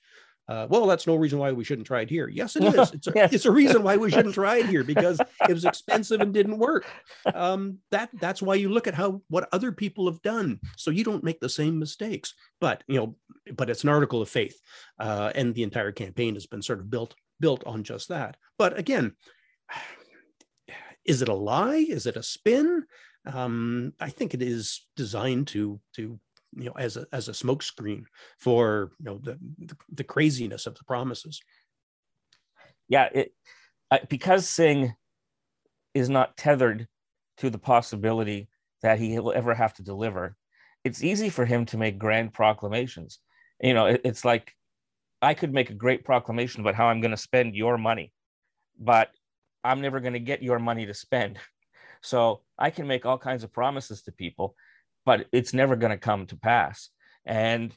[0.48, 2.28] uh, well, that's no reason why we shouldn't try it here.
[2.28, 2.92] Yes, it is.
[2.92, 3.32] It's a, yes.
[3.32, 6.58] it's a reason why we shouldn't try it here because it was expensive and didn't
[6.58, 6.84] work.
[7.32, 11.04] Um, that that's why you look at how what other people have done, so you
[11.04, 12.34] don't make the same mistakes.
[12.60, 13.16] But you know,
[13.54, 14.60] but it's an article of faith,
[14.98, 18.36] uh, and the entire campaign has been sort of built built on just that.
[18.58, 19.14] But again,
[21.04, 21.86] is it a lie?
[21.88, 22.84] Is it a spin?
[23.32, 26.18] Um, I think it is designed to to
[26.56, 28.04] you know as a as a smokescreen
[28.38, 29.38] for you know the,
[29.92, 31.40] the, craziness of the promises.
[32.88, 33.32] Yeah it
[33.90, 34.94] uh, because singh
[35.94, 36.86] is not tethered
[37.38, 38.48] to the possibility
[38.82, 40.36] that he will ever have to deliver
[40.84, 43.20] it's easy for him to make grand proclamations.
[43.60, 44.54] You know it, it's like
[45.20, 48.12] i could make a great proclamation about how i'm going to spend your money
[48.78, 49.10] but
[49.62, 51.38] i'm never going to get your money to spend.
[52.04, 54.56] So i can make all kinds of promises to people
[55.04, 56.88] but it's never going to come to pass.
[57.24, 57.74] And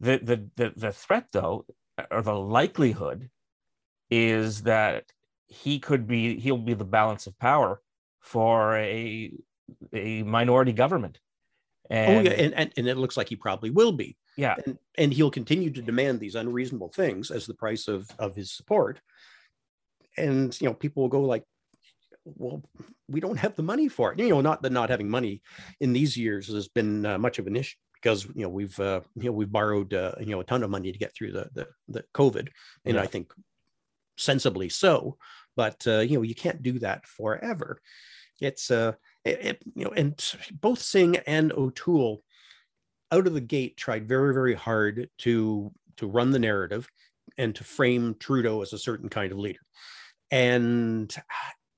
[0.00, 1.64] the, the, the, the threat, though,
[2.10, 3.30] or the likelihood
[4.10, 5.04] is that
[5.46, 7.80] he could be, he'll be the balance of power
[8.20, 9.32] for a,
[9.92, 11.18] a minority government.
[11.90, 12.36] And, oh, yeah.
[12.36, 14.16] And, and, and it looks like he probably will be.
[14.36, 14.56] Yeah.
[14.64, 18.50] And, and he'll continue to demand these unreasonable things as the price of, of his
[18.50, 19.00] support.
[20.16, 21.44] And, you know, people will go like,
[22.24, 22.62] well,
[23.08, 24.18] we don't have the money for it.
[24.18, 25.42] You know, not that not having money
[25.80, 29.00] in these years has been uh, much of an issue because you know we've uh,
[29.16, 31.48] you know we've borrowed uh, you know a ton of money to get through the
[31.54, 32.48] the, the COVID,
[32.84, 33.02] and yeah.
[33.02, 33.32] I think
[34.16, 35.16] sensibly so.
[35.56, 37.80] But uh, you know you can't do that forever.
[38.40, 38.92] It's uh
[39.24, 40.14] it, it, you know and
[40.60, 42.22] both Singh and O'Toole
[43.12, 46.88] out of the gate tried very very hard to to run the narrative
[47.38, 49.60] and to frame Trudeau as a certain kind of leader.
[50.30, 51.14] And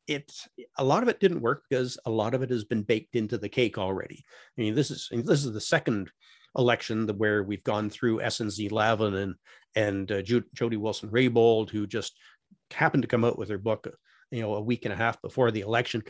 [0.06, 3.16] it's a lot of it didn't work because a lot of it has been baked
[3.16, 4.24] into the cake already.
[4.56, 6.10] I mean, this is this is the second
[6.56, 9.34] election where we've gone through SNC Lavalin and
[9.76, 12.16] and uh, Jody Wilson Raybould, who just
[12.72, 13.88] happened to come out with her book,
[14.30, 16.02] you know, a week and a half before the election.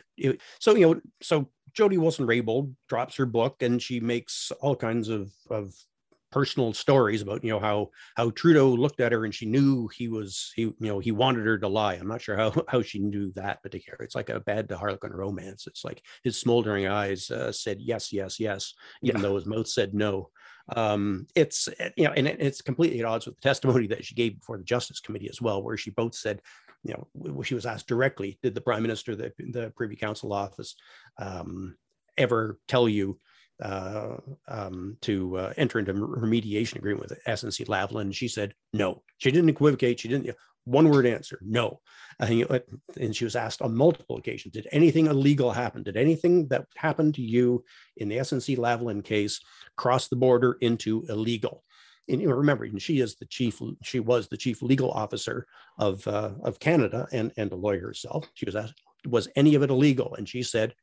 [0.61, 5.09] So you know, so Jody Wilson Raybould drops her book and she makes all kinds
[5.09, 5.75] of of
[6.35, 10.09] personal stories about you know how how Trudeau looked at her and she knew he
[10.09, 11.95] was he you know he wanted her to lie.
[11.95, 13.99] I'm not sure how how she knew that particular.
[14.01, 15.69] It's like a bad to Harlequin romance.
[15.69, 19.23] It's like his smoldering eyes uh, said yes, yes, yes, even yeah.
[19.23, 20.31] though his mouth said no.
[20.75, 24.17] Um, it's eh, you know, and it's completely at odds with the testimony that she
[24.17, 26.43] gave before the Justice Committee as well, where she both said
[26.83, 30.75] you know she was asked directly, did the Prime Minister, the the Privy Council office,
[31.17, 31.77] um,
[32.19, 33.21] ever tell you
[33.63, 34.17] uh,
[34.49, 38.13] um, to uh, enter into remediation agreement with SNC Lavalin.
[38.13, 39.03] She said no.
[39.19, 40.01] She didn't equivocate.
[40.01, 40.35] She didn't.
[40.65, 41.81] One word answer, no.
[42.19, 45.83] And she was asked on multiple occasions, did anything illegal happen?
[45.83, 47.65] Did anything that happened to you
[47.99, 49.41] in the SNC Lavalin case
[49.77, 51.65] cross the border into illegal?
[52.09, 53.61] And remember, she is the chief.
[53.83, 55.47] She was the chief legal officer
[55.79, 58.29] of uh, of Canada and and a lawyer herself.
[58.35, 58.75] She was asked,
[59.07, 60.15] was any of it illegal?
[60.15, 60.75] And she said,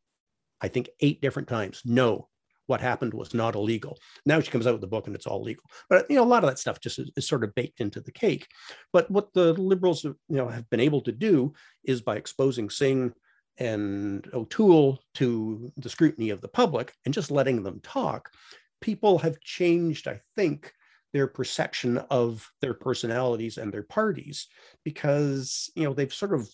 [0.62, 2.27] I think eight different times, no
[2.71, 3.99] what happened was not illegal.
[4.25, 5.65] Now she comes out with the book and it's all legal.
[5.89, 7.99] But you know, a lot of that stuff just is, is, sort of baked into
[7.99, 8.47] the cake.
[8.93, 11.53] But what the liberals you know have been able to do
[11.84, 13.13] is by exposing Singh
[13.57, 18.31] and O'Toole to the scrutiny of the public and just letting them talk,
[18.79, 20.71] people have changed, I think,
[21.12, 24.47] their perception of their personalities and their parties
[24.86, 26.49] because you know they've sort of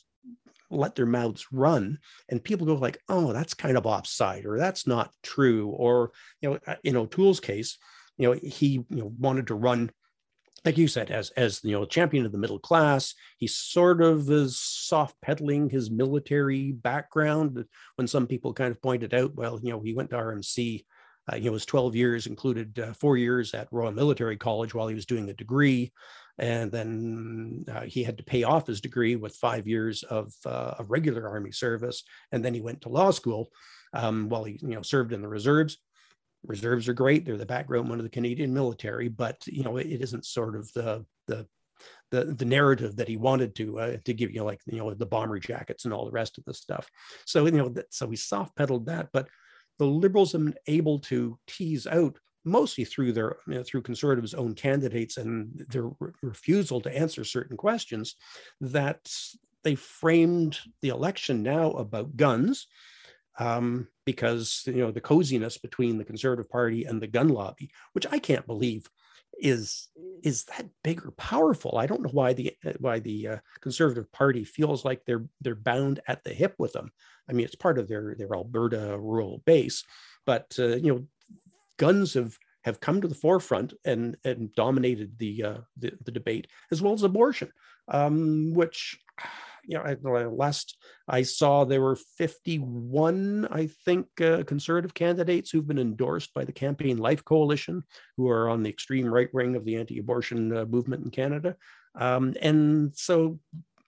[0.70, 1.98] let their mouths run
[2.30, 6.12] and people go like oh that's kind of offside or that's not true or
[6.42, 7.78] you know uh, in o'toole's case
[8.18, 9.90] you know he you know wanted to run
[10.66, 13.14] like you said as as you know champion of the middle class.
[13.38, 17.64] He sort of is soft peddling his military background
[17.96, 20.86] when some people kind of pointed out well you know he went to rmc
[21.32, 24.88] uh, you know his 12 years included uh, four years at royal military college while
[24.88, 25.92] he was doing a degree
[26.40, 30.76] and then uh, he had to pay off his degree with five years of, uh,
[30.78, 33.50] of regular army service and then he went to law school
[33.94, 35.78] um, while he you know served in the reserves
[36.48, 40.02] reserves are great; they're the background one of the Canadian military, but you know it
[40.02, 41.48] isn't sort of the the
[42.10, 45.06] the, the narrative that he wanted to uh, to give you, like you know the
[45.06, 46.90] bomber jackets and all the rest of the stuff.
[47.26, 49.28] So you know that, so we soft pedaled that, but
[49.80, 52.18] the liberals have been able to tease out
[52.48, 57.24] mostly through their you know, through conservatives' own candidates and their re- refusal to answer
[57.24, 58.16] certain questions
[58.62, 59.12] that
[59.64, 62.68] they framed the election now about guns
[63.40, 68.08] um, because you know the coziness between the conservative party and the gun lobby which
[68.12, 68.88] i can't believe
[69.40, 69.90] is
[70.24, 71.78] is that big or powerful.
[71.78, 76.00] I don't know why the why the uh, conservative party feels like they're they're bound
[76.08, 76.92] at the hip with them.
[77.30, 79.84] I mean it's part of their their alberta rural base
[80.26, 81.06] but uh, you know
[81.78, 86.48] guns have have come to the forefront and and dominated the uh, the, the debate
[86.72, 87.52] as well as abortion,
[87.88, 89.00] um, which
[89.66, 95.80] you know last I saw there were 51 I think uh, conservative candidates who've been
[95.80, 97.84] endorsed by the Campaign Life Coalition,
[98.18, 101.56] who are on the extreme right wing of the anti-abortion uh, movement in Canada,
[101.96, 103.40] um, and so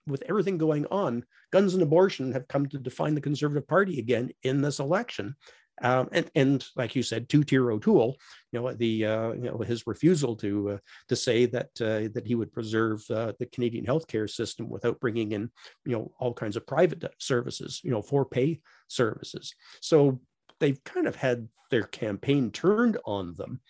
[0.07, 4.31] with everything going on, guns and abortion have come to define the Conservative Party again
[4.43, 5.35] in this election.
[5.81, 8.17] Um, and, and like you said, two-tier O'Toole,
[8.51, 10.77] you know, the uh, you know his refusal to uh,
[11.07, 15.31] to say that uh, that he would preserve uh, the Canadian healthcare system without bringing
[15.31, 15.49] in
[15.85, 19.53] you know all kinds of private services, you know, for pay services.
[19.81, 20.19] So
[20.59, 23.61] they've kind of had their campaign turned on them,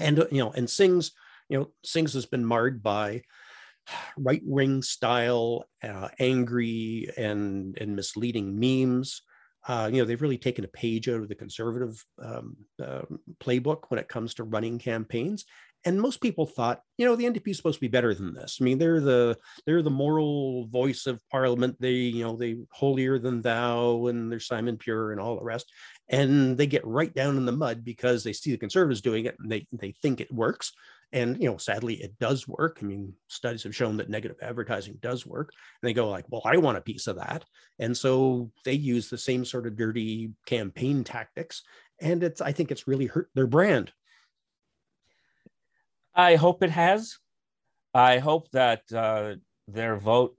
[0.00, 1.12] and you know, and Singh's
[1.48, 3.22] you know Singh's has been marred by
[4.18, 9.22] right wing style, uh, angry and and misleading memes.
[9.68, 13.02] Uh, you know, they've really taken a page out of the conservative um, uh,
[13.40, 15.44] playbook when it comes to running campaigns.
[15.84, 18.58] And most people thought, you know, the NDP is supposed to be better than this.
[18.60, 21.76] I mean, they're the they're the moral voice of Parliament.
[21.78, 25.72] They, you know, they holier than thou, and they're Simon Pure and all the rest.
[26.08, 29.36] And they get right down in the mud because they see the conservatives doing it
[29.38, 30.72] and they they think it works
[31.12, 32.78] and you know sadly it does work.
[32.82, 35.52] I mean studies have shown that negative advertising does work.
[35.82, 37.44] And they go like well i want a piece of that.
[37.78, 41.62] And so they use the same sort of dirty campaign tactics
[42.00, 43.92] and it's i think it's really hurt their brand.
[46.14, 47.18] I hope it has.
[47.92, 49.34] I hope that uh,
[49.68, 50.34] their vote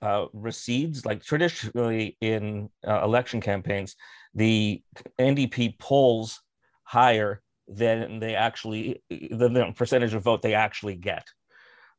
[0.00, 3.96] uh, recedes like traditionally in uh, election campaigns
[4.34, 4.82] the
[5.18, 6.42] ndp polls
[6.82, 11.26] higher than they actually the, percentage of vote they actually get.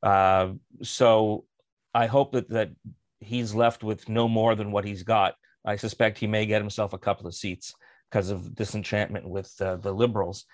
[0.04, 0.54] Uh,
[0.84, 1.46] so
[1.94, 2.72] I hope that that
[3.20, 5.36] he's left with no more than what he's got.
[5.66, 7.74] I suspect he may get himself a couple of seats
[8.10, 10.46] because of disenchantment with uh, the liberals.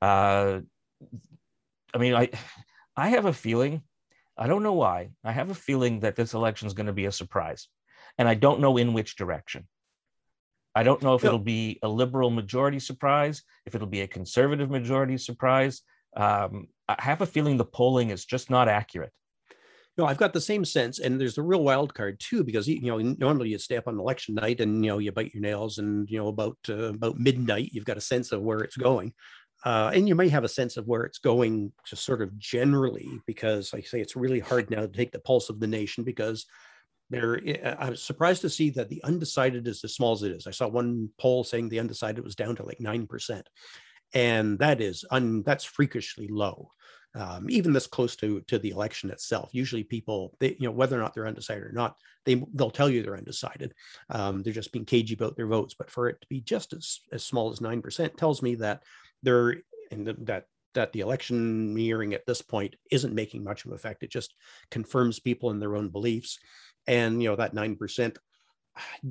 [0.00, 0.60] Uh,
[1.92, 2.30] I mean, I
[2.96, 3.82] I have a feeling.
[4.36, 5.10] I don't know why.
[5.24, 7.68] I have a feeling that this election is going to be a surprise,
[8.16, 9.66] and I don't know in which direction.
[10.80, 14.70] I don't know if it'll be a liberal majority surprise, if it'll be a conservative
[14.70, 15.82] majority surprise.
[16.16, 19.12] Um, I have a feeling the polling is just not accurate.
[19.98, 22.80] No, I've got the same sense, and there's a real wild card too, because you
[22.80, 25.76] know normally you stay up on election night and you know you bite your nails,
[25.76, 29.12] and you know about uh, about midnight you've got a sense of where it's going,
[29.66, 33.20] uh, and you may have a sense of where it's going just sort of generally,
[33.26, 36.04] because like I say it's really hard now to take the pulse of the nation
[36.04, 36.46] because
[37.10, 37.40] there
[37.78, 40.46] i was surprised to see that the undecided is as small as it is.
[40.46, 43.42] I saw one poll saying the undecided was down to like 9%
[44.14, 46.70] and that is un, that's freakishly low
[47.14, 49.50] um, even this close to to the election itself.
[49.52, 52.88] Usually people they you know whether or not they're undecided or not they they'll tell
[52.88, 53.74] you they're undecided.
[54.10, 55.74] Um, they're just being cagey about their votes.
[55.76, 58.82] But for it to be just as, as small as 9% tells me that
[59.22, 59.56] they're
[59.90, 60.44] and that
[60.74, 64.04] that the election nearing at this point isn't making much of an effect.
[64.04, 64.34] It just
[64.70, 66.38] confirms people in their own beliefs
[66.86, 68.16] and you know that 9%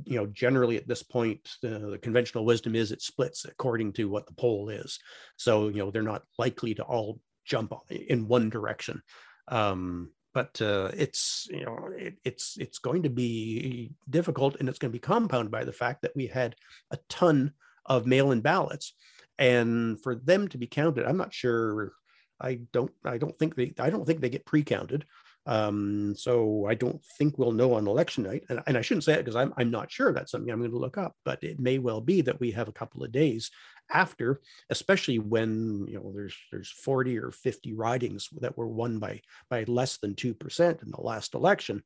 [0.06, 4.10] you know generally at this point uh, the conventional wisdom is it splits according to
[4.10, 5.00] what the poll is.
[5.38, 9.02] So you know they're not likely to all jump in one direction.
[9.48, 14.80] Um, but uh, it's you know it, it's it's going to be difficult and it's
[14.80, 16.56] going to be compounded by the fact that we had
[16.92, 17.54] a ton
[17.86, 18.94] of mail-in ballots.
[19.38, 21.94] And for them to be counted i'm not sure
[22.42, 25.06] i don't i don't think they i don't think they get pre-counted
[25.50, 28.44] um, so I don't think we'll know on election night.
[28.50, 30.70] And, and I shouldn't say it because I'm, I'm not sure that's something I'm going
[30.70, 33.50] to look up, but it may well be that we have a couple of days
[33.92, 39.22] after, especially when you know there's there's 40 or 50 ridings that were won by
[39.50, 41.82] by less than two percent in the last election.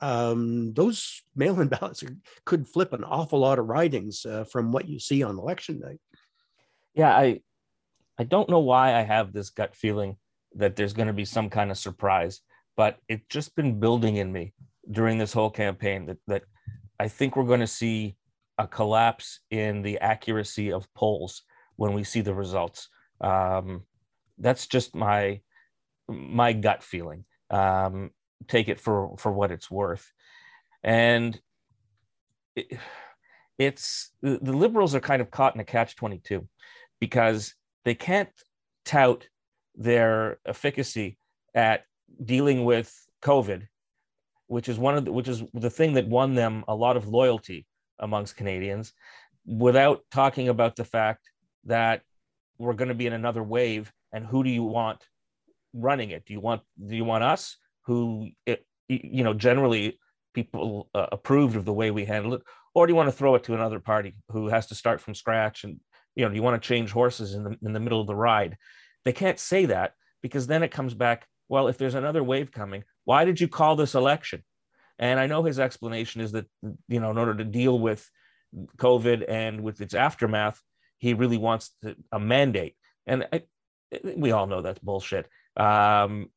[0.00, 4.88] Um, those mail-in ballots are, could flip an awful lot of ridings uh, from what
[4.88, 5.98] you see on election night.
[6.94, 7.40] Yeah, I
[8.16, 10.18] I don't know why I have this gut feeling
[10.54, 12.42] that there's going to be some kind of surprise
[12.78, 14.54] but it's just been building in me
[14.92, 16.44] during this whole campaign that, that
[17.00, 18.16] I think we're going to see
[18.56, 21.42] a collapse in the accuracy of polls
[21.74, 22.88] when we see the results.
[23.20, 23.82] Um,
[24.38, 25.40] that's just my
[26.08, 27.24] my gut feeling.
[27.50, 28.10] Um,
[28.46, 30.12] take it for for what it's worth,
[30.84, 31.38] and
[32.54, 32.78] it,
[33.58, 36.48] it's the, the liberals are kind of caught in a catch twenty two
[37.00, 37.54] because
[37.84, 38.30] they can't
[38.84, 39.26] tout
[39.74, 41.18] their efficacy
[41.54, 41.82] at
[42.24, 43.66] dealing with COVID,
[44.46, 47.08] which is one of the, which is the thing that won them a lot of
[47.08, 47.66] loyalty
[47.98, 48.92] amongst Canadians,
[49.46, 51.28] without talking about the fact
[51.64, 52.02] that
[52.58, 55.04] we're going to be in another wave, and who do you want
[55.72, 56.24] running it?
[56.26, 59.98] Do you want do you want us, who it, you know generally
[60.34, 62.42] people uh, approved of the way we handle it,
[62.74, 65.14] or do you want to throw it to another party who has to start from
[65.14, 65.80] scratch and
[66.14, 68.14] you know do you want to change horses in the in the middle of the
[68.14, 68.56] ride?
[69.04, 69.92] They can't say that
[70.22, 71.26] because then it comes back.
[71.48, 74.42] Well, if there's another wave coming, why did you call this election?
[74.98, 76.46] And I know his explanation is that
[76.88, 78.08] you know in order to deal with
[78.76, 80.60] COVID and with its aftermath,
[80.98, 82.74] he really wants to, a mandate.
[83.06, 83.42] And I,
[84.16, 85.28] we all know that's bullshit.
[85.56, 86.30] Um,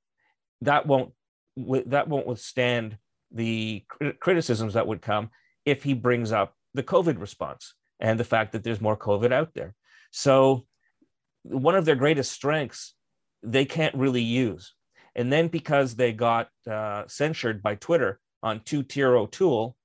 [0.61, 1.13] that won't
[1.57, 2.97] that won't withstand
[3.31, 3.83] the
[4.19, 5.29] criticisms that would come
[5.65, 9.53] if he brings up the COVID response and the fact that there's more COVID out
[9.53, 9.75] there.
[10.11, 10.65] So
[11.43, 12.93] one of their greatest strengths
[13.43, 14.73] they can't really use.
[15.15, 19.75] And then because they got uh, censured by Twitter on two tier O'Toole,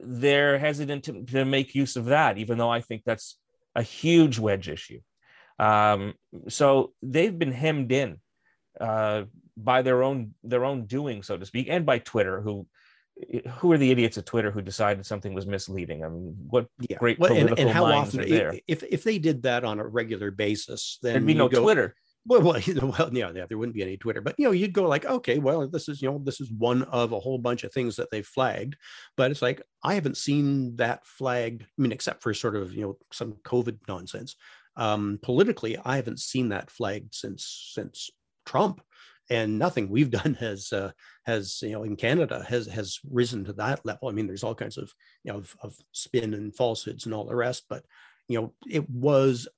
[0.00, 3.38] they're hesitant to, to, make use of that, even though I think that's
[3.74, 5.00] a huge wedge issue.
[5.58, 6.14] Um,
[6.48, 8.18] so they've been hemmed in
[8.78, 9.22] uh,
[9.56, 12.66] by their own their own doing, so to speak, and by Twitter, who
[13.48, 16.04] who are the idiots at Twitter who decided something was misleading?
[16.04, 16.98] I mean, what yeah.
[16.98, 18.60] great well, political and, and how minds often, are there?
[18.68, 21.94] If if they did that on a regular basis, then there'd be no go, Twitter.
[22.26, 24.72] Well, well, you know, well, yeah, there wouldn't be any Twitter, but you know, you'd
[24.72, 27.64] go like, okay, well, this is you know, this is one of a whole bunch
[27.64, 28.76] of things that they've flagged,
[29.16, 31.62] but it's like I haven't seen that flagged.
[31.62, 34.36] I mean, except for sort of you know some COVID nonsense.
[34.76, 38.10] Um, politically, I haven't seen that flagged since since
[38.44, 38.82] Trump
[39.30, 40.90] and nothing we've done has uh,
[41.24, 44.08] has you know in Canada has has risen to that level.
[44.08, 44.92] I mean, there's all kinds of
[45.24, 47.84] you know of, of spin and falsehoods and all the rest, but
[48.28, 49.48] you know it was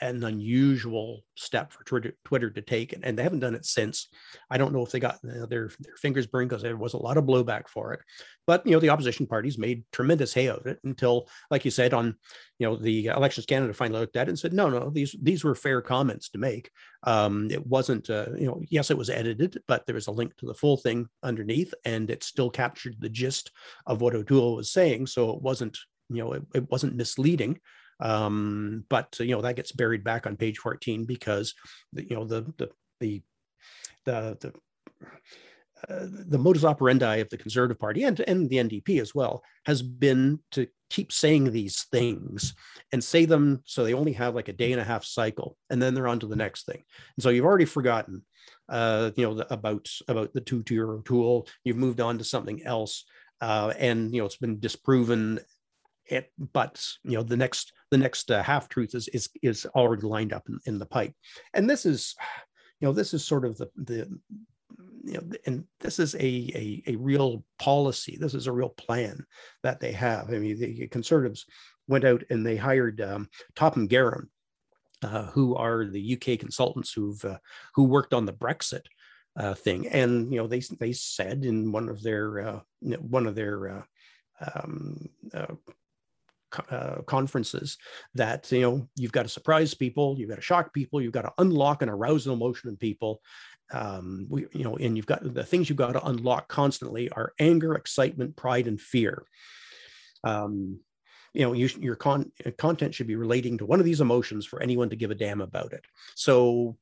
[0.00, 4.08] an unusual step for Twitter, Twitter to take, and, and, they haven't done it since.
[4.50, 6.92] I don't know if they got you know, their their fingers burned because there was
[6.92, 8.00] a lot of blowback for it.
[8.46, 11.94] But you know, the opposition parties made tremendous hay of it until, like you said,
[11.94, 12.16] on
[12.58, 15.42] you know the Elections Canada finally looked at it and said, no, no, these these
[15.42, 16.70] were fair comments to make.
[17.04, 20.36] Um, it wasn't, uh, you know, yes, it was edited, but there was a link
[20.36, 23.50] to the full thing underneath, and it still captured the gist
[23.86, 25.06] of what O'Toole was saying.
[25.06, 25.78] So it wasn't,
[26.10, 27.58] you know, it, it wasn't misleading.
[28.02, 31.54] Um, but you know that gets buried back on page 14 because
[31.92, 33.22] the, you know the the the
[34.04, 34.52] the, the
[35.88, 39.82] uh, the modus operandi of the Conservative Party and, and the NDP as well has
[39.82, 42.54] been to keep saying these things
[42.92, 45.82] and say them so they only have like a day and a half cycle and
[45.82, 46.84] then they're on to the next thing.
[47.16, 48.22] And so you've already forgotten,
[48.68, 51.48] uh, you know, the, about about the two tier tool.
[51.64, 53.04] You've moved on to something else,
[53.40, 55.40] uh, and you know it's been disproven
[56.06, 60.02] it, but you know the next the next uh, half truth is is is already
[60.02, 61.14] lined up in, in the pipe,
[61.54, 62.14] and this is,
[62.80, 64.08] you know, this is sort of the the
[65.04, 68.16] you know, and this is a, a, a real policy.
[68.20, 69.24] This is a real plan
[69.62, 70.28] that they have.
[70.28, 71.44] I mean, the conservatives
[71.88, 74.28] went out and they hired um, Topham Guerin,
[75.02, 77.38] uh, who are the UK consultants who've uh,
[77.74, 78.86] who worked on the Brexit
[79.36, 82.60] uh, thing, and you know they they said in one of their uh,
[83.00, 83.82] one of their uh,
[84.54, 85.08] um,
[86.70, 87.78] uh, conferences
[88.14, 91.22] that you know you've got to surprise people you've got to shock people you've got
[91.22, 93.20] to unlock and arouse an emotion in people.
[93.72, 97.32] Um, we, you know and you've got the things you've got to unlock constantly are
[97.38, 99.24] anger excitement pride and fear.
[100.24, 100.80] Um,
[101.34, 104.62] you know you, your con- content should be relating to one of these emotions for
[104.62, 106.76] anyone to give a damn about it so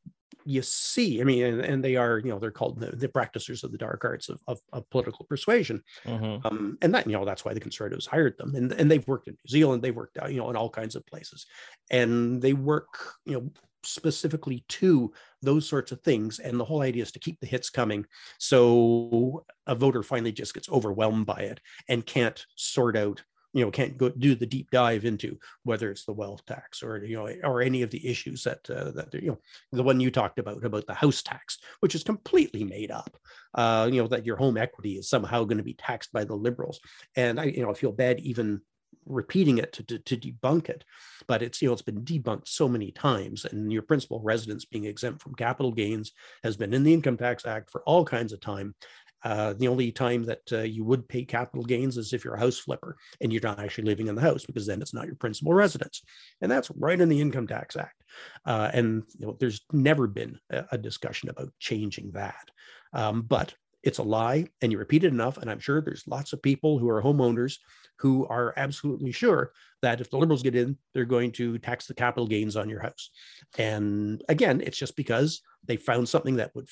[0.45, 3.65] you see, I mean, and, and, they are, you know, they're called the, the practitioners
[3.65, 5.83] of the dark arts of, of, of political persuasion.
[6.07, 6.47] Mm-hmm.
[6.47, 8.55] Um, and that, you know, that's why the conservatives hired them.
[8.55, 11.07] And, and they've worked in New Zealand, they've worked, you know, in all kinds of
[11.07, 11.47] places.
[11.91, 13.51] And they work, you know,
[13.83, 16.39] specifically to those sorts of things.
[16.39, 18.05] And the whole idea is to keep the hits coming.
[18.39, 23.23] So a voter finally just gets overwhelmed by it and can't sort out
[23.53, 27.05] you know can't go do the deep dive into whether it's the wealth tax or
[27.05, 29.39] you know or any of the issues that uh, that you know
[29.73, 33.17] the one you talked about about the house tax which is completely made up
[33.55, 36.35] uh, you know that your home equity is somehow going to be taxed by the
[36.35, 36.81] liberals.
[37.17, 38.61] And i you know i feel bad even
[39.07, 40.85] repeating it to, to, to, debunk it
[41.27, 44.85] but it's you know it's been debunked so many times and your principal residence being
[44.85, 46.13] exempt from capital gains
[46.45, 48.75] has been in the income tax act for all kinds of time
[49.23, 52.41] Uh, the only time that uh, you would pay capital gains is if you're a
[52.41, 55.17] house flipper and you're not actually living in the house because then it's not your
[55.17, 56.03] principal residence.
[56.41, 58.03] And that's right in the Income Tax Act.
[58.45, 62.51] Uh, and you know, there's never been a, a discussion about changing that.
[62.93, 66.33] Um, but it's a lie and you repeat it enough and i'm sure there's lots
[66.33, 67.57] of people who are homeowners
[67.99, 69.53] who are absolutely sure
[69.83, 72.81] that if the liberals get in they're going to tax the capital gains on your
[72.81, 73.11] house
[73.59, 76.69] and again it's just because they found something that would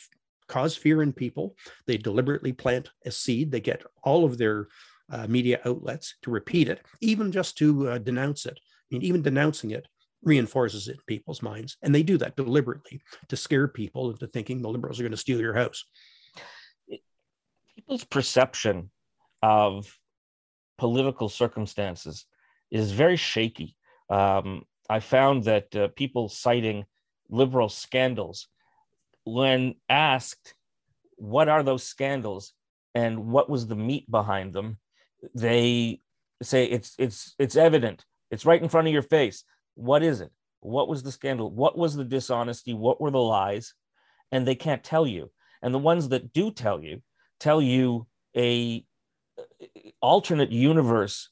[0.48, 1.56] cause fear in people.
[1.86, 3.50] They deliberately plant a seed.
[3.50, 4.68] They get all of their
[5.10, 8.58] uh, media outlets to repeat it even just to uh, denounce it.
[8.58, 9.86] I mean even denouncing it
[10.22, 14.60] reinforces it in people's minds and they do that deliberately to scare people into thinking
[14.60, 15.84] the liberals are going to steal your house.
[17.74, 18.90] People's perception
[19.42, 19.96] of
[20.76, 22.26] political circumstances
[22.70, 23.76] is very shaky.
[24.10, 26.84] Um, I found that uh, people citing
[27.30, 28.48] liberal scandals,
[29.24, 30.54] when asked
[31.16, 32.52] what are those scandals
[32.94, 34.78] and what was the meat behind them,
[35.34, 36.00] they
[36.42, 38.04] say it's it's it's evident.
[38.30, 39.44] It's right in front of your face.
[39.74, 40.30] What is it?
[40.60, 41.50] What was the scandal?
[41.50, 42.74] What was the dishonesty?
[42.74, 43.74] What were the lies?
[44.32, 45.30] And they can't tell you.
[45.62, 47.02] And the ones that do tell you
[47.40, 48.06] tell you
[48.36, 48.84] a
[50.00, 51.30] alternate universe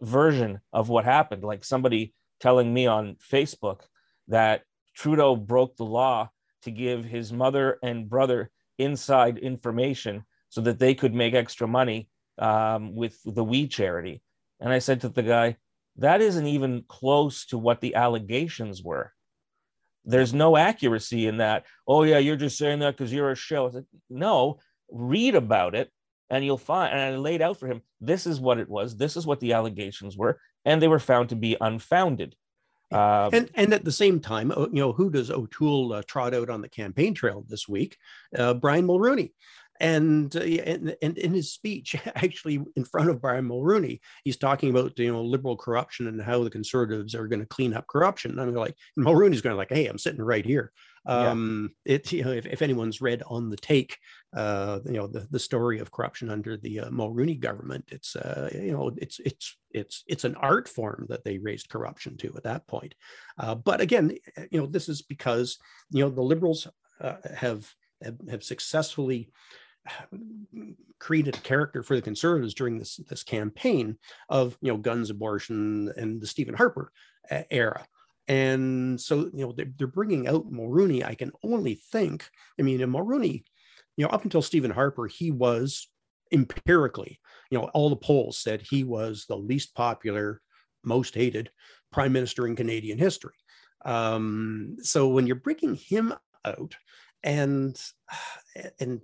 [0.00, 3.82] version of what happened like somebody telling me on facebook
[4.28, 4.62] that
[4.94, 6.28] trudeau broke the law
[6.62, 12.08] to give his mother and brother inside information so that they could make extra money
[12.38, 14.22] um, with the we charity.
[14.60, 15.56] And i said to the guy
[15.96, 19.12] that isn't even close to what the allegations were.
[20.04, 21.64] There's no accuracy in that.
[21.86, 23.70] Oh yeah you're just saying that because you're a show.
[23.70, 24.58] Said, no
[24.90, 25.90] read about it
[26.30, 29.16] and you'll find and i laid out for him this is what it was this
[29.16, 32.34] is what the allegations were and they were found to be unfounded
[32.92, 36.50] um, and and at the same time you know who does o'toole uh, trot out
[36.50, 37.96] on the campaign trail this week
[38.36, 39.32] uh, brian mulroney
[39.82, 44.70] and, uh, and, and in his speech, actually in front of Brian Mulroney, he's talking
[44.70, 48.30] about you know liberal corruption and how the conservatives are going to clean up corruption.
[48.30, 50.72] And I'm like, Mulroney's going to like, hey, I'm sitting right here.
[51.04, 51.94] Um, yeah.
[51.94, 53.98] It you know if, if anyone's read on the take,
[54.36, 58.50] uh, you know the, the story of corruption under the uh, Mulroney government, it's uh,
[58.52, 62.44] you know it's it's it's it's an art form that they raised corruption to at
[62.44, 62.94] that point.
[63.38, 64.16] Uh, but again,
[64.50, 65.58] you know this is because
[65.90, 66.68] you know the liberals
[67.00, 67.68] uh, have
[68.02, 69.28] have, have successfully
[71.00, 73.98] created a character for the conservatives during this this campaign
[74.28, 76.92] of you know guns abortion and the stephen harper
[77.50, 77.84] era
[78.28, 82.78] and so you know they're, they're bringing out mulroney i can only think i mean
[82.78, 83.42] mulroney
[83.96, 85.88] you know up until stephen harper he was
[86.32, 87.18] empirically
[87.50, 90.40] you know all the polls said he was the least popular
[90.84, 91.50] most hated
[91.92, 93.34] prime minister in canadian history.
[93.84, 96.14] Um, so when you're bringing him
[96.44, 96.76] out
[97.22, 97.80] and
[98.80, 99.00] and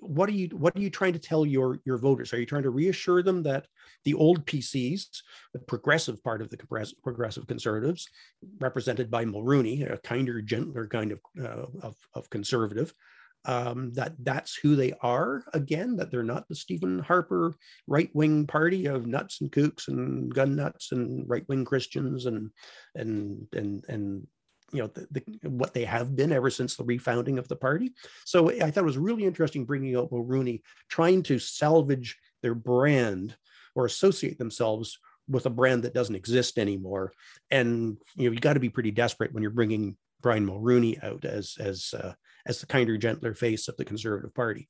[0.00, 2.32] what are you what are you trying to tell your your voters?
[2.32, 3.66] Are you trying to reassure them that
[4.04, 5.22] the old pcs
[5.52, 6.56] the progressive part of the
[7.02, 8.08] progressive conservatives
[8.60, 12.92] represented by mulroney a kinder gentler kind of uh, of, of conservative
[13.44, 17.54] um, that that's who they are again that they're not the stephen harper
[17.86, 22.50] right-wing party of nuts and kooks and gun nuts and right-wing christians and
[22.94, 24.26] and and and
[24.72, 27.92] you know the, the, what they have been ever since the refounding of the party.
[28.24, 33.36] So I thought it was really interesting bringing out Mulroney trying to salvage their brand
[33.74, 34.98] or associate themselves
[35.28, 37.12] with a brand that doesn't exist anymore.
[37.50, 41.24] And you know you got to be pretty desperate when you're bringing Brian Mulroney out
[41.24, 42.12] as as uh,
[42.46, 44.68] as the kinder, gentler face of the Conservative Party.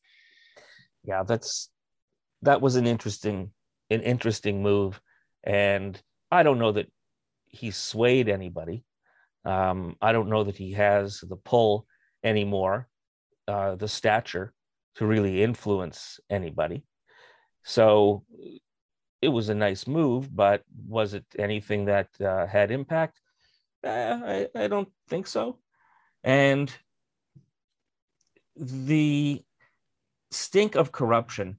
[1.04, 1.70] Yeah, that's
[2.42, 3.52] that was an interesting
[3.90, 5.00] an interesting move,
[5.44, 6.90] and I don't know that
[7.46, 8.84] he swayed anybody.
[9.48, 11.86] Um, I don't know that he has the pull
[12.22, 12.86] anymore,
[13.48, 14.52] uh, the stature
[14.96, 16.84] to really influence anybody.
[17.64, 18.24] So
[19.22, 23.22] it was a nice move, but was it anything that uh, had impact?
[23.82, 25.60] Uh, I, I don't think so.
[26.22, 26.70] And
[28.54, 29.42] the
[30.30, 31.56] stink of corruption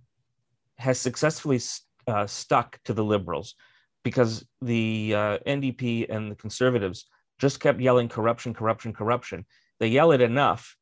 [0.78, 1.60] has successfully
[2.06, 3.56] uh, stuck to the liberals
[4.04, 7.08] because the uh, NDP and the conservatives
[7.40, 9.46] just kept yelling corruption, corruption, corruption.
[9.80, 10.76] They yell it enough,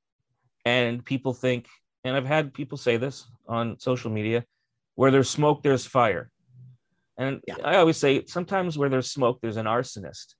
[0.65, 1.67] and people think,
[2.03, 4.43] and I've had people say this on social media,
[4.95, 6.29] where there's smoke, there's fire.
[7.17, 7.55] And yeah.
[7.63, 10.35] I always say sometimes where there's smoke, there's an arsonist.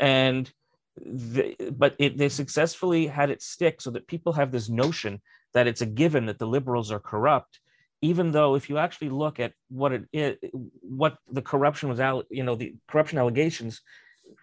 [0.00, 0.50] And
[0.96, 5.20] the, but it, they successfully had it stick so that people have this notion
[5.54, 7.60] that it's a given that the liberals are corrupt
[8.02, 10.36] even though if you actually look at what it is
[10.80, 13.80] what the corruption was out, you know the corruption allegations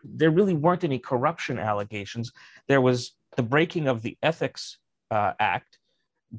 [0.04, 2.32] there really weren't any corruption allegations.
[2.68, 4.78] There was the breaking of the Ethics
[5.12, 5.80] uh, Act,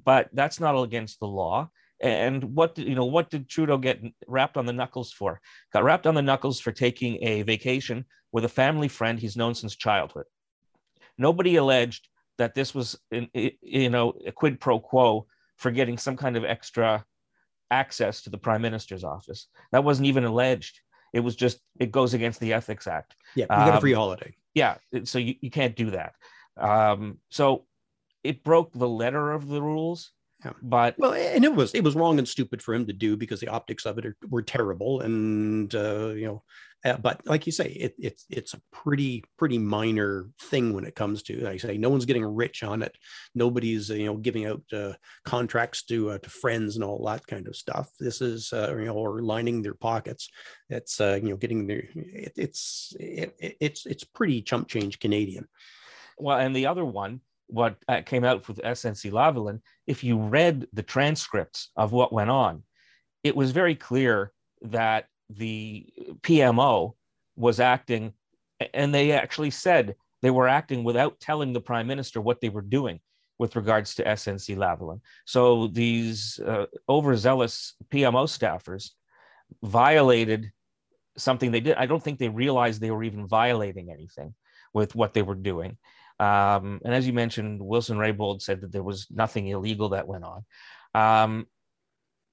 [0.05, 1.71] but that's not against the law.
[2.01, 5.41] And what you know, what did Trudeau get rapped on the knuckles for?
[5.73, 9.55] Got rapped on the knuckles for taking a vacation with a family friend he's known
[9.55, 10.25] since childhood.
[11.19, 12.09] Nobody alleged
[12.39, 17.05] that this was, you know, a quid pro quo for getting some kind of extra
[17.71, 19.49] access to the prime minister's office.
[19.73, 20.81] That wasn't even alleged.
[21.13, 23.17] It was just it goes against the Ethics Act.
[23.35, 24.35] Yeah, you got a free um, holiday.
[24.55, 26.15] Yeah, so you, you can't do that.
[26.57, 27.65] Um, so
[28.25, 30.13] it broke the letter of the rules.
[30.45, 30.53] Yeah.
[30.63, 33.41] But well, and it was it was wrong and stupid for him to do because
[33.41, 36.43] the optics of it are, were terrible, and uh, you know,
[36.85, 40.95] uh, but like you say, it, it's it's a pretty pretty minor thing when it
[40.95, 42.97] comes to like I say, no one's getting rich on it.
[43.35, 44.93] Nobody's uh, you know giving out uh,
[45.24, 47.91] contracts to uh, to friends and all that kind of stuff.
[48.01, 50.31] This is uh, you know or lining their pockets.
[50.70, 55.49] It's you know getting their it, it's it, it's it's pretty chump change Canadian.
[56.18, 57.20] Well, and the other one
[57.51, 62.31] what uh, came out with SNC Lavalin, if you read the transcripts of what went
[62.31, 62.62] on,
[63.24, 65.07] it was very clear that
[65.37, 65.87] the
[66.22, 66.95] PMO
[67.37, 68.12] was acting,
[68.74, 72.62] and they actually said they were acting without telling the prime minister what they were
[72.62, 73.01] doing
[73.39, 75.01] with regards to SNC Lavalin.
[75.24, 78.91] So these uh, overzealous PMO staffers
[79.62, 80.53] violated
[81.16, 81.76] something they did.
[81.76, 84.35] I don't think they realized they were even violating anything
[84.74, 85.78] with what they were doing.
[86.18, 90.24] Um, and as you mentioned, Wilson Raybould said that there was nothing illegal that went
[90.24, 90.45] on.
[90.95, 91.47] Um,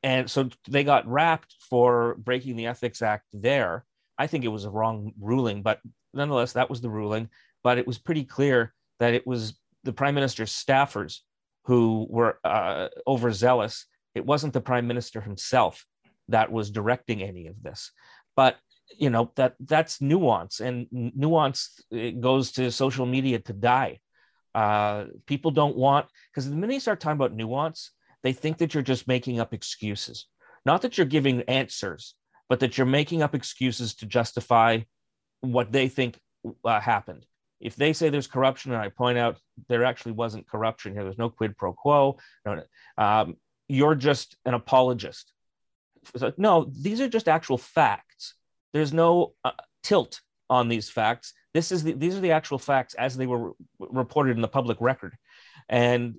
[0.04, 3.86] and so they got rapped for breaking the Ethics Act there.
[4.18, 5.80] I think it was a wrong ruling, but
[6.14, 7.30] nonetheless, that was the ruling.
[7.64, 11.20] But it was pretty clear that it was the prime minister's staffers
[11.66, 13.86] who were uh, overzealous.
[14.16, 15.86] It wasn't the prime minister himself
[16.30, 17.92] that was directing any of this.
[18.36, 18.58] But
[18.98, 21.82] you know that that's nuance and nuance
[22.22, 24.00] goes to social media to die
[24.56, 27.92] uh, people don't want because the minute you start talking about nuance
[28.24, 30.26] they think that you're just making up excuses.
[30.66, 32.16] Not that you're giving answers
[32.50, 34.80] but that you're making up excuses to justify
[35.42, 36.20] what they think
[36.64, 37.26] uh, happened.
[37.60, 41.18] If they say there's corruption and i point out there actually wasn't corruption here there's
[41.18, 42.62] no quid pro quo no,
[42.98, 43.36] um,
[43.68, 45.34] you're just an apologist.
[46.16, 48.36] So, no these are just actual facts.
[48.74, 49.52] There's no uh,
[49.84, 51.34] tilt on these facts.
[51.54, 54.78] This is the, these are the actual facts as they were reported in the public
[54.80, 55.18] record,
[55.68, 56.16] and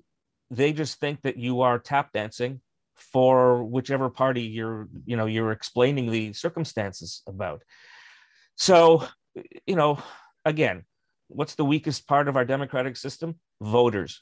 [0.51, 2.61] they just think that you are tap dancing
[2.95, 7.63] for whichever party you're you know you're explaining the circumstances about.
[8.55, 9.05] So,
[9.65, 9.99] you know,
[10.43, 10.83] again,
[11.27, 13.39] what's the weakest part of our democratic system?
[13.61, 14.21] Voters,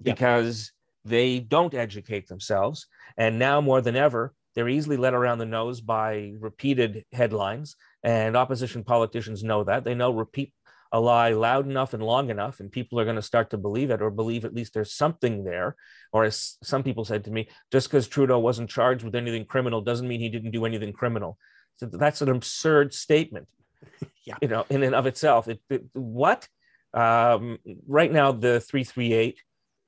[0.00, 0.72] because
[1.04, 2.86] they don't educate themselves,
[3.16, 8.36] and now more than ever, they're easily led around the nose by repeated headlines, and
[8.36, 9.84] opposition politicians know that.
[9.84, 10.52] They know repeat
[10.92, 13.90] a lie loud enough and long enough, and people are going to start to believe
[13.90, 15.76] it or believe at least there's something there.
[16.12, 19.80] Or as some people said to me, just because Trudeau wasn't charged with anything criminal
[19.80, 21.38] doesn't mean he didn't do anything criminal.
[21.76, 23.46] So that's an absurd statement.
[24.24, 24.36] yeah.
[24.42, 25.48] You know, in and of itself.
[25.48, 26.48] It, it, what?
[26.92, 29.38] Um, right now, the 338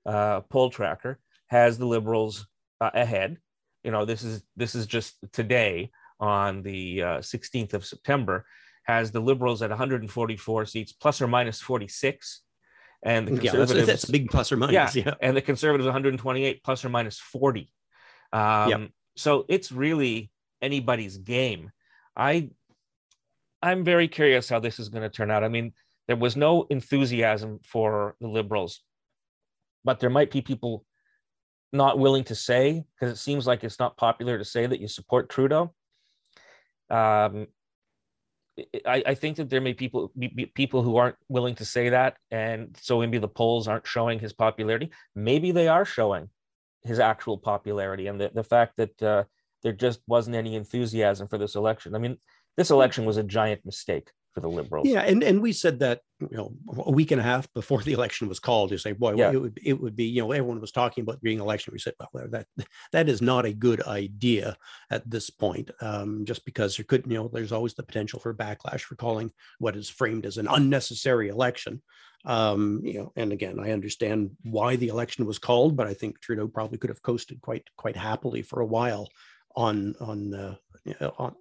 [0.07, 2.47] uh, poll tracker has the Liberals
[2.81, 3.39] uh, ahead
[3.85, 5.91] you know this is this is just today
[6.21, 8.47] on the uh, 16th of September
[8.85, 12.43] has the Liberals at 144 seats plus or minus 46
[13.05, 15.85] and the conservatives yeah, that's, a big plus or minus yeah, yeah, and the conservatives
[15.85, 17.73] 128 plus or minus 40
[18.33, 18.81] um, yep.
[19.17, 20.31] so it's really
[20.61, 21.71] anybody's game.
[22.17, 22.51] I
[23.63, 25.45] i'm very curious how this is going to turn out.
[25.45, 25.73] I mean
[26.09, 28.81] there was no enthusiasm for the liberals
[29.85, 30.85] but there might be people
[31.73, 34.89] not willing to say because it seems like it's not popular to say that you
[34.89, 35.73] support Trudeau.
[36.91, 37.47] Um,
[38.87, 42.17] I, I think that there may people be people who aren't willing to say that,
[42.31, 44.91] and so maybe the polls aren't showing his popularity.
[45.15, 46.29] Maybe they are showing
[46.83, 49.25] his actual popularity, and the, the fact that uh,
[49.63, 51.95] there just wasn't any enthusiasm for this election.
[51.95, 52.19] I mean,
[52.57, 54.89] this election was a giant mistake for the liberals.
[54.89, 56.53] Yeah, and and we said that you know
[56.85, 58.71] a week and a half before the election was called.
[58.71, 59.31] You say, boy, yeah.
[59.33, 61.73] it would it would be you know everyone was talking about being election.
[61.73, 62.47] We said, well, that
[62.93, 64.57] that is not a good idea
[64.91, 68.35] at this point, um, just because there could you know there's always the potential for
[68.35, 71.83] backlash for calling what is framed as an unnecessary election.
[72.25, 76.21] Um, you know, and again, I understand why the election was called, but I think
[76.21, 79.09] Trudeau probably could have coasted quite quite happily for a while
[79.57, 80.57] on on,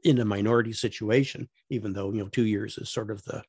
[0.04, 3.44] in a minority situation, even though you know two years is sort of the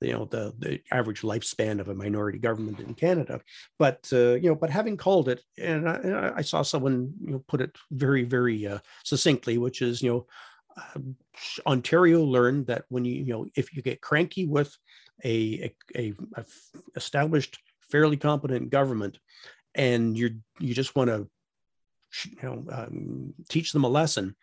[0.00, 3.40] you know the the average lifespan of a minority government in Canada.
[3.78, 7.44] But uh, you know, but having called it, and I, I, saw someone you know
[7.46, 10.26] put it very very uh, succinctly, which is you know.
[10.76, 11.00] Uh,
[11.66, 14.76] Ontario learned that when you you know if you get cranky with
[15.24, 16.44] a, a, a
[16.94, 17.58] established
[17.90, 19.18] fairly competent government
[19.74, 20.30] and you're
[20.60, 21.28] you just want to
[22.24, 24.34] you know um, teach them a lesson.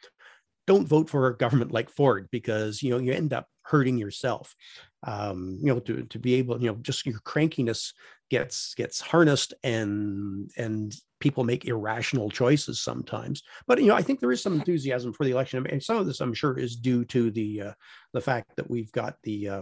[0.67, 4.55] Don't vote for a government like ford because you know you end up hurting yourself.
[5.03, 7.93] Um, you know to, to be able you know just your crankiness
[8.29, 13.43] gets gets harnessed and and people make irrational choices sometimes.
[13.67, 16.05] But you know i think there is some enthusiasm for the election and some of
[16.05, 17.73] this i'm sure is due to the uh,
[18.13, 19.61] the fact that we've got the uh,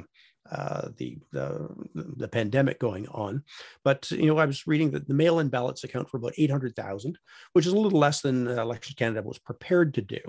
[0.51, 3.43] uh, the, the the pandemic going on.
[3.83, 7.17] But you know, I was reading that the mail-in ballots account for about 800,000,
[7.53, 10.19] which is a little less than uh, Election Canada was prepared to do,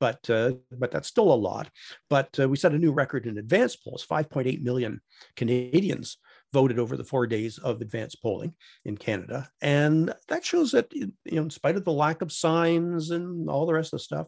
[0.00, 1.70] but uh, but that's still a lot.
[2.10, 4.04] But uh, we set a new record in advance polls.
[4.08, 5.00] 5.8 million
[5.36, 6.18] Canadians
[6.52, 8.54] voted over the four days of advanced polling
[8.84, 13.10] in Canada, and that shows that you know, in spite of the lack of signs
[13.10, 14.26] and all the rest of the stuff,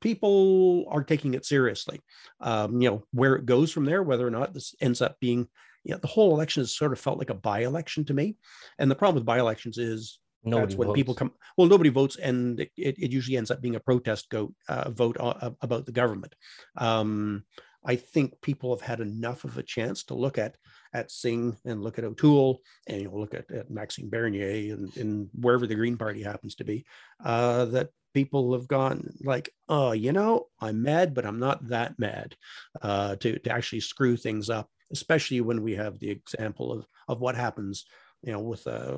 [0.00, 2.00] people are taking it seriously.
[2.40, 5.48] Um, you know, where it goes from there, whether or not this ends up being,
[5.84, 8.36] you know, the whole election has sort of felt like a by-election to me.
[8.78, 10.96] And the problem with by-elections is nobody that's when votes.
[10.96, 11.32] people come.
[11.56, 15.16] Well, nobody votes, and it, it usually ends up being a protest go, uh, vote
[15.18, 16.34] uh, about the government.
[16.76, 17.44] Um,
[17.86, 20.56] I think people have had enough of a chance to look at
[20.92, 24.96] at Singh and look at O'Toole and you know look at, at Maxime Bernier and,
[24.96, 26.84] and wherever the Green Party happens to be
[27.24, 31.98] uh, that people have gone like, oh, you know, I'm mad, but I'm not that
[31.98, 32.34] mad
[32.80, 37.20] uh, to, to actually screw things up, especially when we have the example of, of
[37.20, 37.84] what happens
[38.22, 38.96] you know, with a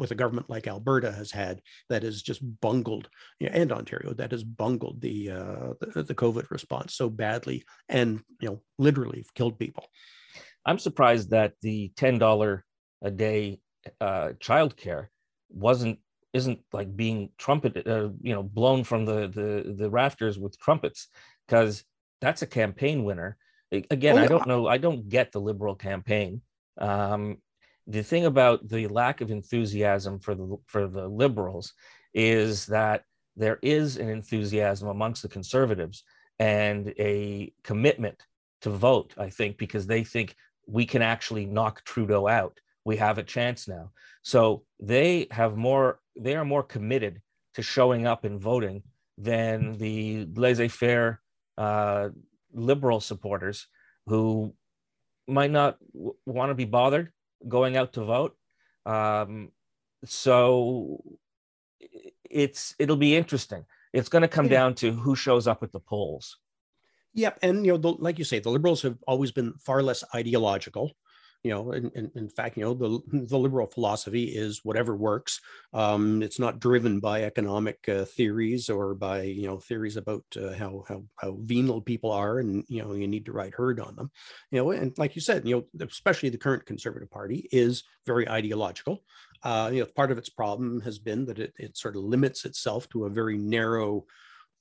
[0.00, 4.14] with a government like Alberta has had that has just bungled, you know, and Ontario
[4.14, 9.26] that has bungled the, uh, the the COVID response so badly, and you know, literally
[9.34, 9.84] killed people.
[10.64, 12.64] I'm surprised that the ten dollar
[13.02, 13.60] a day
[14.00, 15.08] uh, childcare
[15.50, 15.98] wasn't
[16.32, 21.08] isn't like being trumpeted, uh, you know, blown from the the the rafters with trumpets,
[21.46, 21.84] because
[22.20, 23.36] that's a campaign winner.
[23.70, 24.24] Again, oh, yeah.
[24.24, 24.66] I don't know.
[24.66, 26.42] I don't get the liberal campaign.
[26.78, 27.38] Um,
[27.86, 31.72] the thing about the lack of enthusiasm for the for the liberals
[32.14, 33.04] is that
[33.36, 36.04] there is an enthusiasm amongst the conservatives
[36.38, 38.22] and a commitment
[38.62, 39.14] to vote.
[39.18, 40.34] I think because they think
[40.66, 42.58] we can actually knock Trudeau out.
[42.84, 43.90] We have a chance now.
[44.22, 47.22] So they have more they are more committed
[47.54, 48.82] to showing up and voting
[49.16, 51.20] than the laissez-faire
[51.56, 52.08] uh,
[52.52, 53.66] liberal supporters
[54.06, 54.54] who
[55.26, 57.12] might not w- want to be bothered
[57.46, 58.36] going out to vote.
[58.86, 59.50] Um,
[60.04, 61.02] so
[62.30, 63.64] it's it'll be interesting.
[63.92, 64.58] It's going to come yeah.
[64.58, 66.38] down to who shows up at the polls.
[67.14, 70.04] Yep, and you know, the, like you say, the liberals have always been far less
[70.14, 70.92] ideological
[71.44, 75.40] you know in, in, in, fact you know the, the liberal philosophy is whatever works.
[75.72, 80.52] Um, it's not driven by economic uh, theories or by you know theories about uh,
[80.54, 83.94] how, how how venal people are and you know you need to ride herd on
[83.96, 84.10] them.
[84.50, 88.28] You know and like you said you know especially the current conservative party is very
[88.28, 89.02] ideological.
[89.42, 92.44] Uh, you know part of its problem has been that it, it sort of limits
[92.44, 94.04] itself to a very narrow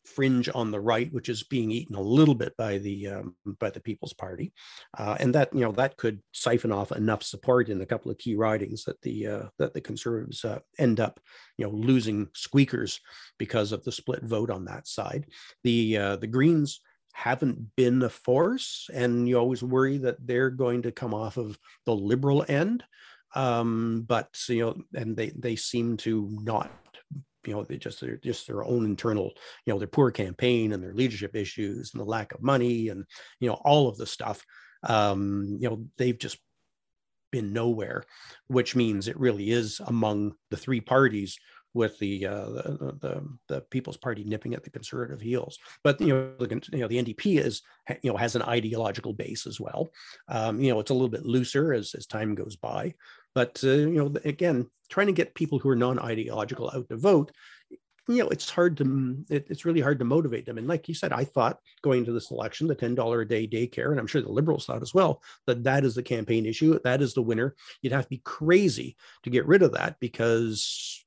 [0.07, 3.69] fringe on the right, which is being eaten a little bit by the um, by
[3.69, 4.53] the People's Party,
[4.97, 8.17] uh, and that you know that could siphon off enough support in a couple of
[8.17, 11.19] key ridings that the uh, that the Conservatives uh, end up
[11.57, 12.99] you know losing squeakers
[13.37, 15.25] because of the split vote on that side.
[15.63, 16.81] The uh, the Greens
[17.13, 21.57] haven't been a force, and you always worry that they're going to come off of
[21.85, 22.83] the liberal end
[23.35, 26.71] um but you know and they they seem to not
[27.47, 29.33] you know, they just their just their own internal,
[29.65, 33.05] you know, their poor campaign and their leadership issues and the lack of money and
[33.39, 34.45] you know all of the stuff.
[34.83, 36.37] Um, you know, they've just
[37.31, 38.03] been nowhere,
[38.47, 41.37] which means it really is among the three parties
[41.73, 45.59] with the, uh, the, the, the People's Party nipping at the conservative heels.
[45.83, 47.61] But you know, the, you know, the NDP is
[48.01, 49.89] you know has an ideological base as well.
[50.27, 52.93] Um, you know, it's a little bit looser as as time goes by,
[53.37, 57.31] but uh, you know, again, trying to get people who are non-ideological out to vote
[58.07, 60.57] you know it's hard to it, it's really hard to motivate them.
[60.57, 63.91] And like you said i thought going into this election the $10 a day daycare
[63.91, 67.01] and i'm sure the liberals thought as well that that is the campaign issue that
[67.01, 67.53] is the winner.
[67.81, 71.05] You'd have to be crazy to get rid of that because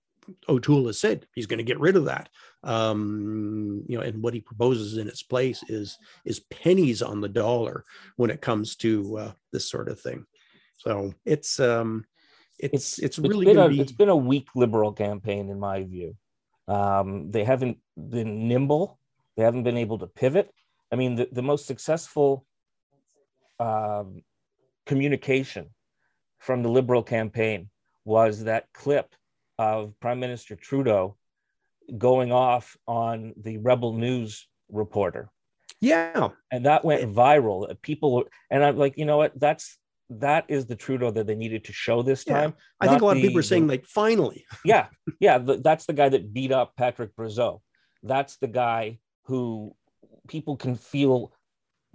[0.48, 2.28] o'toole has said he's going to get rid of that.
[2.62, 7.28] Um you know and what he proposes in its place is is pennies on the
[7.28, 7.84] dollar
[8.16, 10.26] when it comes to uh, this sort of thing.
[10.76, 12.04] So it's um
[12.62, 13.80] it's it's, really it's been, a, be...
[13.80, 16.16] it's been a weak liberal campaign in my view.
[16.68, 18.98] Um, they haven't been nimble.
[19.36, 20.52] They haven't been able to pivot.
[20.92, 22.44] I mean, the, the most successful
[23.58, 24.22] um,
[24.86, 25.70] communication
[26.38, 27.70] from the liberal campaign
[28.04, 29.14] was that clip
[29.58, 31.16] of Prime Minister Trudeau
[31.96, 35.28] going off on the Rebel News reporter.
[35.80, 36.28] Yeah.
[36.50, 37.74] And that went viral.
[37.82, 39.38] People, and I'm like, you know what?
[39.38, 39.78] That's
[40.10, 42.40] that is the Trudeau that they needed to show this Yeah.
[42.40, 42.54] time.
[42.80, 44.88] I think a lot of people are saying like, finally, yeah,
[45.20, 47.60] yeah, th- that's the guy that beat up Patrick Brazeau.
[48.02, 49.74] That's the guy who
[50.28, 51.32] people can feel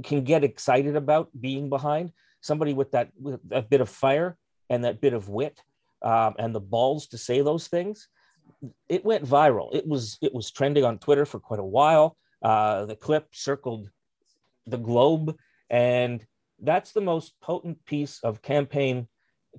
[0.03, 2.11] can get excited about being behind.
[2.41, 4.37] Somebody with that with a bit of fire
[4.69, 5.61] and that bit of wit
[6.01, 8.07] um, and the balls to say those things.
[8.87, 9.73] It went viral.
[9.75, 12.15] It was it was trending on Twitter for quite a while.
[12.41, 13.89] Uh, the clip circled
[14.67, 15.35] the globe,
[15.69, 16.25] and
[16.61, 19.07] that's the most potent piece of campaign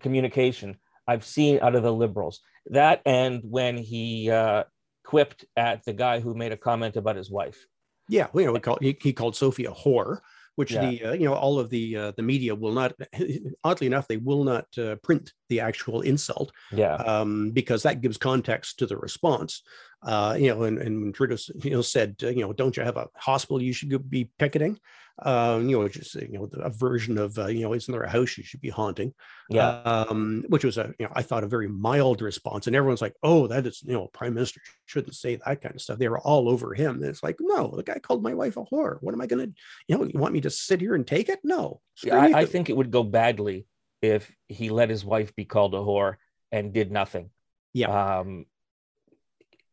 [0.00, 2.40] communication I've seen out of the liberals.
[2.66, 4.64] That and when he uh,
[5.04, 7.64] quipped at the guy who made a comment about his wife.
[8.08, 10.18] yeah, well, you know, we call, he, he called Sophie a whore,
[10.56, 10.80] which Yeah.
[10.80, 12.94] the uh, you know all of the uh, the media will not.
[13.64, 18.16] Oddly enough, they will not uh, print the actual insult Yeah, um, because that gives
[18.16, 19.62] context to the response.
[20.02, 22.82] Uh, you know, and, and when Trudeau you know said, uh, you know, don't you
[22.82, 24.78] have a hospital you should be picketing?
[25.22, 28.10] Um, you know, just you know a version of uh, you know, isn't there a
[28.10, 29.14] house you should be haunting?
[29.48, 33.00] yeah, um, which was a you know I thought a very mild response, and everyone's
[33.00, 36.08] like, "Oh, that is you know, prime minister shouldn't say that kind of stuff." They
[36.08, 38.98] were all over him, and it's like, no, the guy called my wife a whore.
[39.00, 39.54] What am I going to,
[39.88, 41.40] you know, you want me to sit here and take it?
[41.42, 42.40] No, Screw I.
[42.40, 43.66] I think it would go badly
[44.02, 46.16] if he let his wife be called a whore
[46.52, 47.30] and did nothing.
[47.72, 48.18] Yeah.
[48.18, 48.46] Um,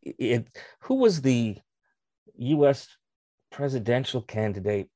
[0.06, 0.48] it,
[0.82, 1.58] who was the
[2.38, 2.88] U.S.
[3.52, 4.90] presidential candidate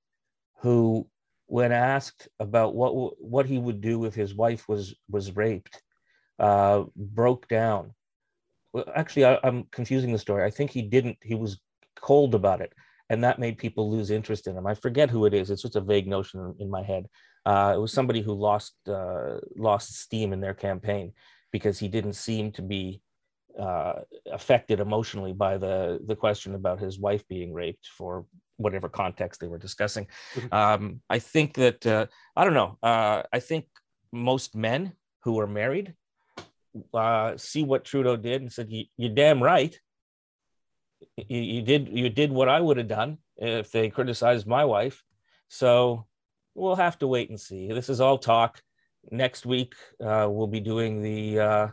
[0.60, 1.08] who,
[1.46, 5.82] when asked about what what he would do if his wife was was raped,
[6.40, 7.94] uh, broke down?
[8.74, 10.44] Well, actually, I, I'm confusing the story.
[10.44, 11.18] I think he didn't.
[11.22, 11.62] He was
[11.96, 12.74] cold about it,
[13.10, 14.68] and that made people lose interest in him.
[14.68, 15.50] I forget who it is.
[15.50, 17.08] It's just a vague notion in, my head.
[17.46, 21.14] Uh, it was somebody who lost uh, lost steam in their campaign
[21.52, 23.02] because he didn't seem to be
[23.60, 24.02] uh,
[24.32, 28.26] affected emotionally by the the question about his wife being raped for
[28.58, 30.08] whatever context they were discussing.
[30.36, 30.54] Mhm.
[30.54, 32.06] Um, I think that uh,
[32.36, 32.78] I don't know.
[32.84, 33.66] Uh, I think
[34.12, 34.94] most men
[35.24, 35.96] who are married
[36.94, 39.80] uh, see what Trudeau did and said, "You- "You're damn right.
[41.16, 45.04] You, you did you did what I would have done if they criticized my wife."
[45.48, 46.06] So
[46.56, 47.72] we'll have to wait and see.
[47.72, 48.62] This is all talk.
[49.12, 51.68] Next week uh, we'll be doing the uh,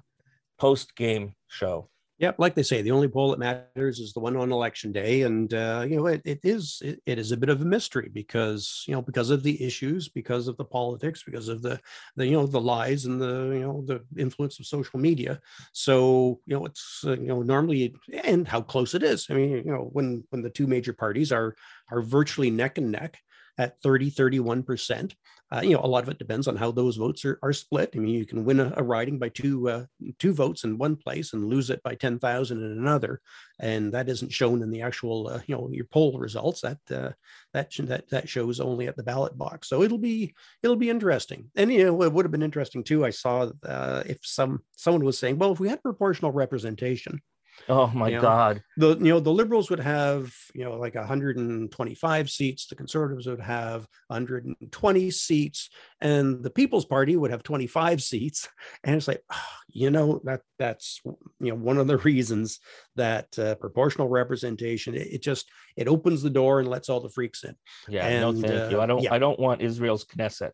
[0.64, 1.90] post game show.
[2.20, 5.22] Yep, like they say, the only poll that matters is the one on election day,
[5.22, 8.08] and uh, you know it, it is it, it is a bit of a mystery
[8.10, 11.78] because you know because of the issues, because of the politics, because of the
[12.16, 15.38] the you know the lies and the you know the influence of social media.
[15.72, 19.26] So you know it's uh, you know normally and how close it is.
[19.28, 21.54] I mean you know when when the two major parties are
[21.90, 23.18] are virtually neck and neck
[23.58, 25.14] at 30 31 percent.
[25.52, 27.90] Uh, you know a lot of it depends on how those votes are, are split.
[27.94, 29.84] I mean you can win a, a riding by two uh,
[30.18, 33.20] two votes in one place and lose it by 10,000 in another.
[33.60, 36.62] And that isn't shown in the actual uh, you know your poll results.
[36.62, 37.12] That uh,
[37.52, 39.68] that that that shows only at the ballot box.
[39.68, 41.50] So it'll be it'll be interesting.
[41.54, 45.04] And you know it would have been interesting too i saw uh, if some someone
[45.04, 47.20] was saying well if we had proportional representation
[47.68, 48.20] Oh my Yeah.
[48.20, 48.62] God!
[48.76, 53.40] the you know the liberals would have you know like 125 seats the conservatives would
[53.40, 58.48] have 120 seats and the people's party would have 25 seats
[58.82, 62.60] and it's like ah, you know that that's you know one of the reasons
[62.96, 67.08] that uh, proportional representation it, it just it opens the door and lets all the
[67.08, 67.54] freaks in
[67.88, 68.78] Yeah, no, And, thank you.
[68.78, 69.02] uh, I don't.
[69.02, 69.14] yeah.
[69.14, 70.52] I don't want Israel's Knesset.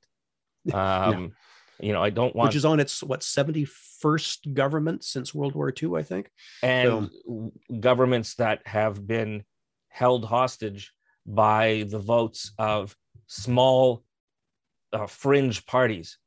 [0.74, 1.32] Um,
[1.83, 5.72] You know, I don't want which is on its what 71st government since world war
[5.83, 6.31] ii i think
[6.62, 9.45] and w- governments that have been
[9.89, 10.93] held hostage
[11.26, 12.95] by the votes of
[13.26, 14.05] small
[14.93, 16.18] uh, fringe parties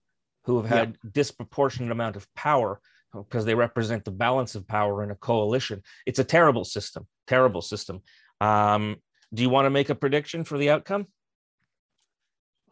[0.46, 0.78] who have Yeah.
[0.78, 2.80] had disproportionate amount of power
[3.14, 5.82] because they represent the balance of power in a coalition.
[6.06, 8.02] It's a terrible system, terrible system.
[8.42, 8.98] Um,
[9.34, 11.08] do you want to make a prediction for the outcome?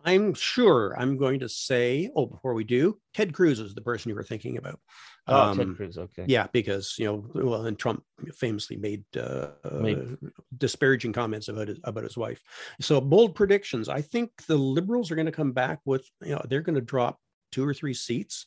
[0.03, 4.09] I'm sure I'm going to say, oh, before we do, Ted Cruz is the person
[4.09, 4.79] you were thinking about.
[5.27, 5.97] Oh, Ted Um, Cruz.
[5.97, 6.25] Okay.
[6.27, 9.49] Yeah, because you know, well, and Trump famously made, uh,
[9.79, 10.17] Made-
[10.57, 12.41] disparaging comments about his, about his wife.
[12.79, 13.89] So bold predictions.
[13.89, 16.81] I think the liberals are going to come back with, you know, they're going to
[16.81, 17.19] drop
[17.51, 18.45] two or three seats.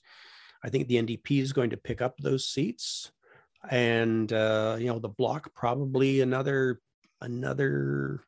[0.65, 3.13] I think the NDP is going to pick up those seats,
[3.71, 6.81] and uh, you know, the bloc probably another
[7.21, 8.21] another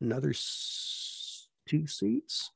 [0.00, 0.34] another
[1.66, 2.50] two seats.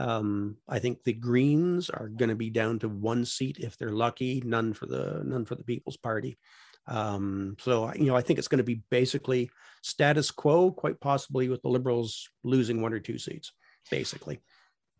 [0.00, 3.92] Um, I think the Greens are going to be down to one seat if they're
[3.92, 6.38] lucky, none for the none for the People's Party.
[6.86, 9.50] Um, so you know, I think it's going to be basically
[9.82, 13.52] status quo, quite possibly with the Liberals losing one or two seats,
[13.90, 14.40] basically.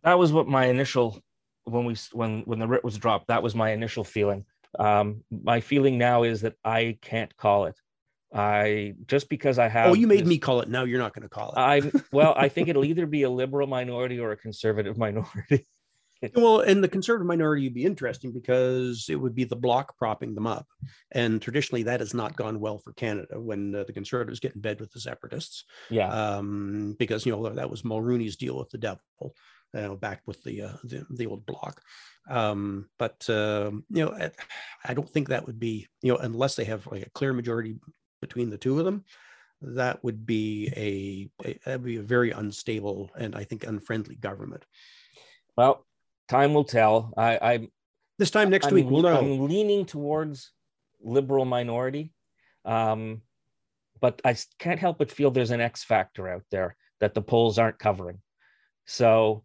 [0.03, 1.19] that was what my initial
[1.65, 4.45] when we when when the writ was dropped that was my initial feeling
[4.79, 7.77] um my feeling now is that i can't call it
[8.33, 10.69] i just because i have oh, you made this- me call it.
[10.69, 11.59] Now you're not going to call it.
[11.59, 15.67] i well i think it'll either be a liberal minority or a conservative minority
[16.35, 20.35] well, and the conservative minority would be interesting because it would be the bloc propping
[20.35, 20.67] them up,
[21.13, 24.61] and traditionally that has not gone well for Canada when uh, the conservatives get in
[24.61, 25.65] bed with the separatists.
[25.89, 30.21] Yeah, um, because you know that was Mulroney's deal with the devil, you know, back
[30.27, 31.81] with the uh, the, the old bloc.
[32.29, 34.31] Um, but uh, you know, I,
[34.85, 37.77] I don't think that would be you know unless they have like a clear majority
[38.21, 39.05] between the two of them
[39.63, 44.17] that would be a, a that would be a very unstable and I think unfriendly
[44.17, 44.65] government.
[45.57, 45.87] Well,
[46.29, 47.13] time will tell.
[47.17, 47.69] I, I
[48.19, 49.19] this time next I'm, week we'll know.
[49.19, 50.53] I'm leaning towards
[51.03, 52.13] liberal minority,
[52.65, 53.23] um,
[54.01, 57.59] but I can't help but feel there's an X factor out there that the polls
[57.59, 58.19] aren't covering.
[58.87, 59.45] So,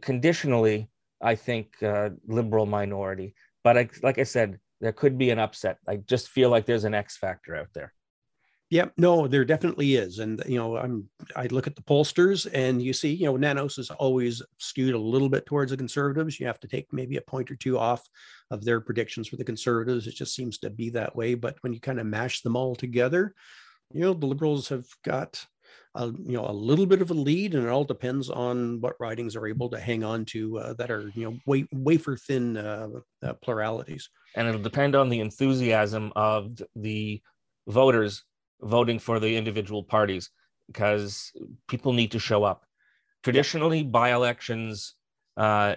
[0.00, 0.88] conditionally,
[1.20, 3.34] I think uh, liberal minority.
[3.62, 5.78] But I, like I said, there could be an upset.
[5.88, 7.92] I just feel like there's an X factor out there.
[8.70, 12.82] Yeah, no, there definitely is, and you know, I'm I look at the pollsters, and
[12.82, 16.40] you see, you know, Nanos is always skewed a little bit towards the conservatives.
[16.40, 18.08] You have to take maybe a point or two off
[18.50, 20.06] of their predictions for the conservatives.
[20.06, 21.34] It just seems to be that way.
[21.34, 23.34] But when you kind of mash them all together,
[23.92, 25.44] you know, the liberals have got
[25.94, 28.98] a, you know a little bit of a lead, and it all depends on what
[28.98, 32.88] ridings are able to hang on to uh, that are you know wafer thin uh,
[33.22, 34.08] uh, pluralities.
[34.34, 37.22] And it'll depend on the enthusiasm of the
[37.68, 38.24] voters
[38.60, 40.30] voting for the individual parties
[40.66, 41.32] because
[41.68, 42.64] people need to show up.
[43.22, 44.94] Traditionally, by elections
[45.36, 45.76] uh,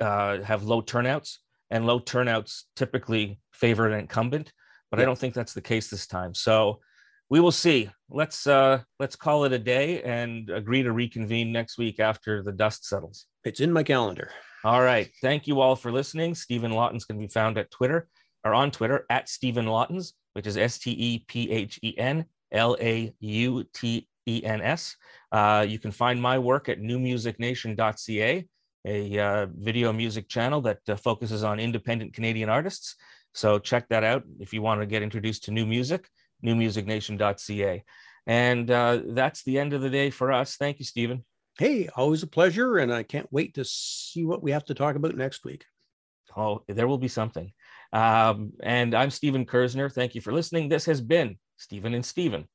[0.00, 1.38] uh, have low turnouts,
[1.70, 4.52] and low turnouts typically favor an incumbent.
[4.90, 6.34] But I don't think that's the case this time.
[6.34, 6.80] So
[7.28, 7.88] we will see.
[8.08, 12.52] Let's uh, let's call it a day and agree to reconvene next week after the
[12.52, 13.26] dust settles.
[13.44, 14.30] It's in my calendar.
[14.62, 15.10] All right.
[15.22, 16.34] Thank you all for listening.
[16.34, 18.08] Stephen Lautens can be found at Twitter
[18.44, 22.26] or on Twitter at Stephen Lautens, which is S T E P H E N
[22.52, 24.96] L A U T E N S.
[25.32, 28.48] Uh, you can find my work at newmusicnation.ca,
[28.86, 32.96] a uh, video music channel that uh, focuses on independent Canadian artists.
[33.32, 36.06] So check that out if you want to get introduced to new music,
[36.44, 37.84] newmusicnation.ca.
[38.26, 40.56] And uh, that's the end of the day for us.
[40.56, 41.24] Thank you, Stephen.
[41.60, 42.78] Hey, always a pleasure.
[42.78, 45.66] And I can't wait to see what we have to talk about next week.
[46.34, 47.52] Oh, there will be something.
[47.92, 49.92] Um, and I'm Stephen Kersner.
[49.92, 50.70] Thank you for listening.
[50.70, 52.48] This has been Stephen and Stephen.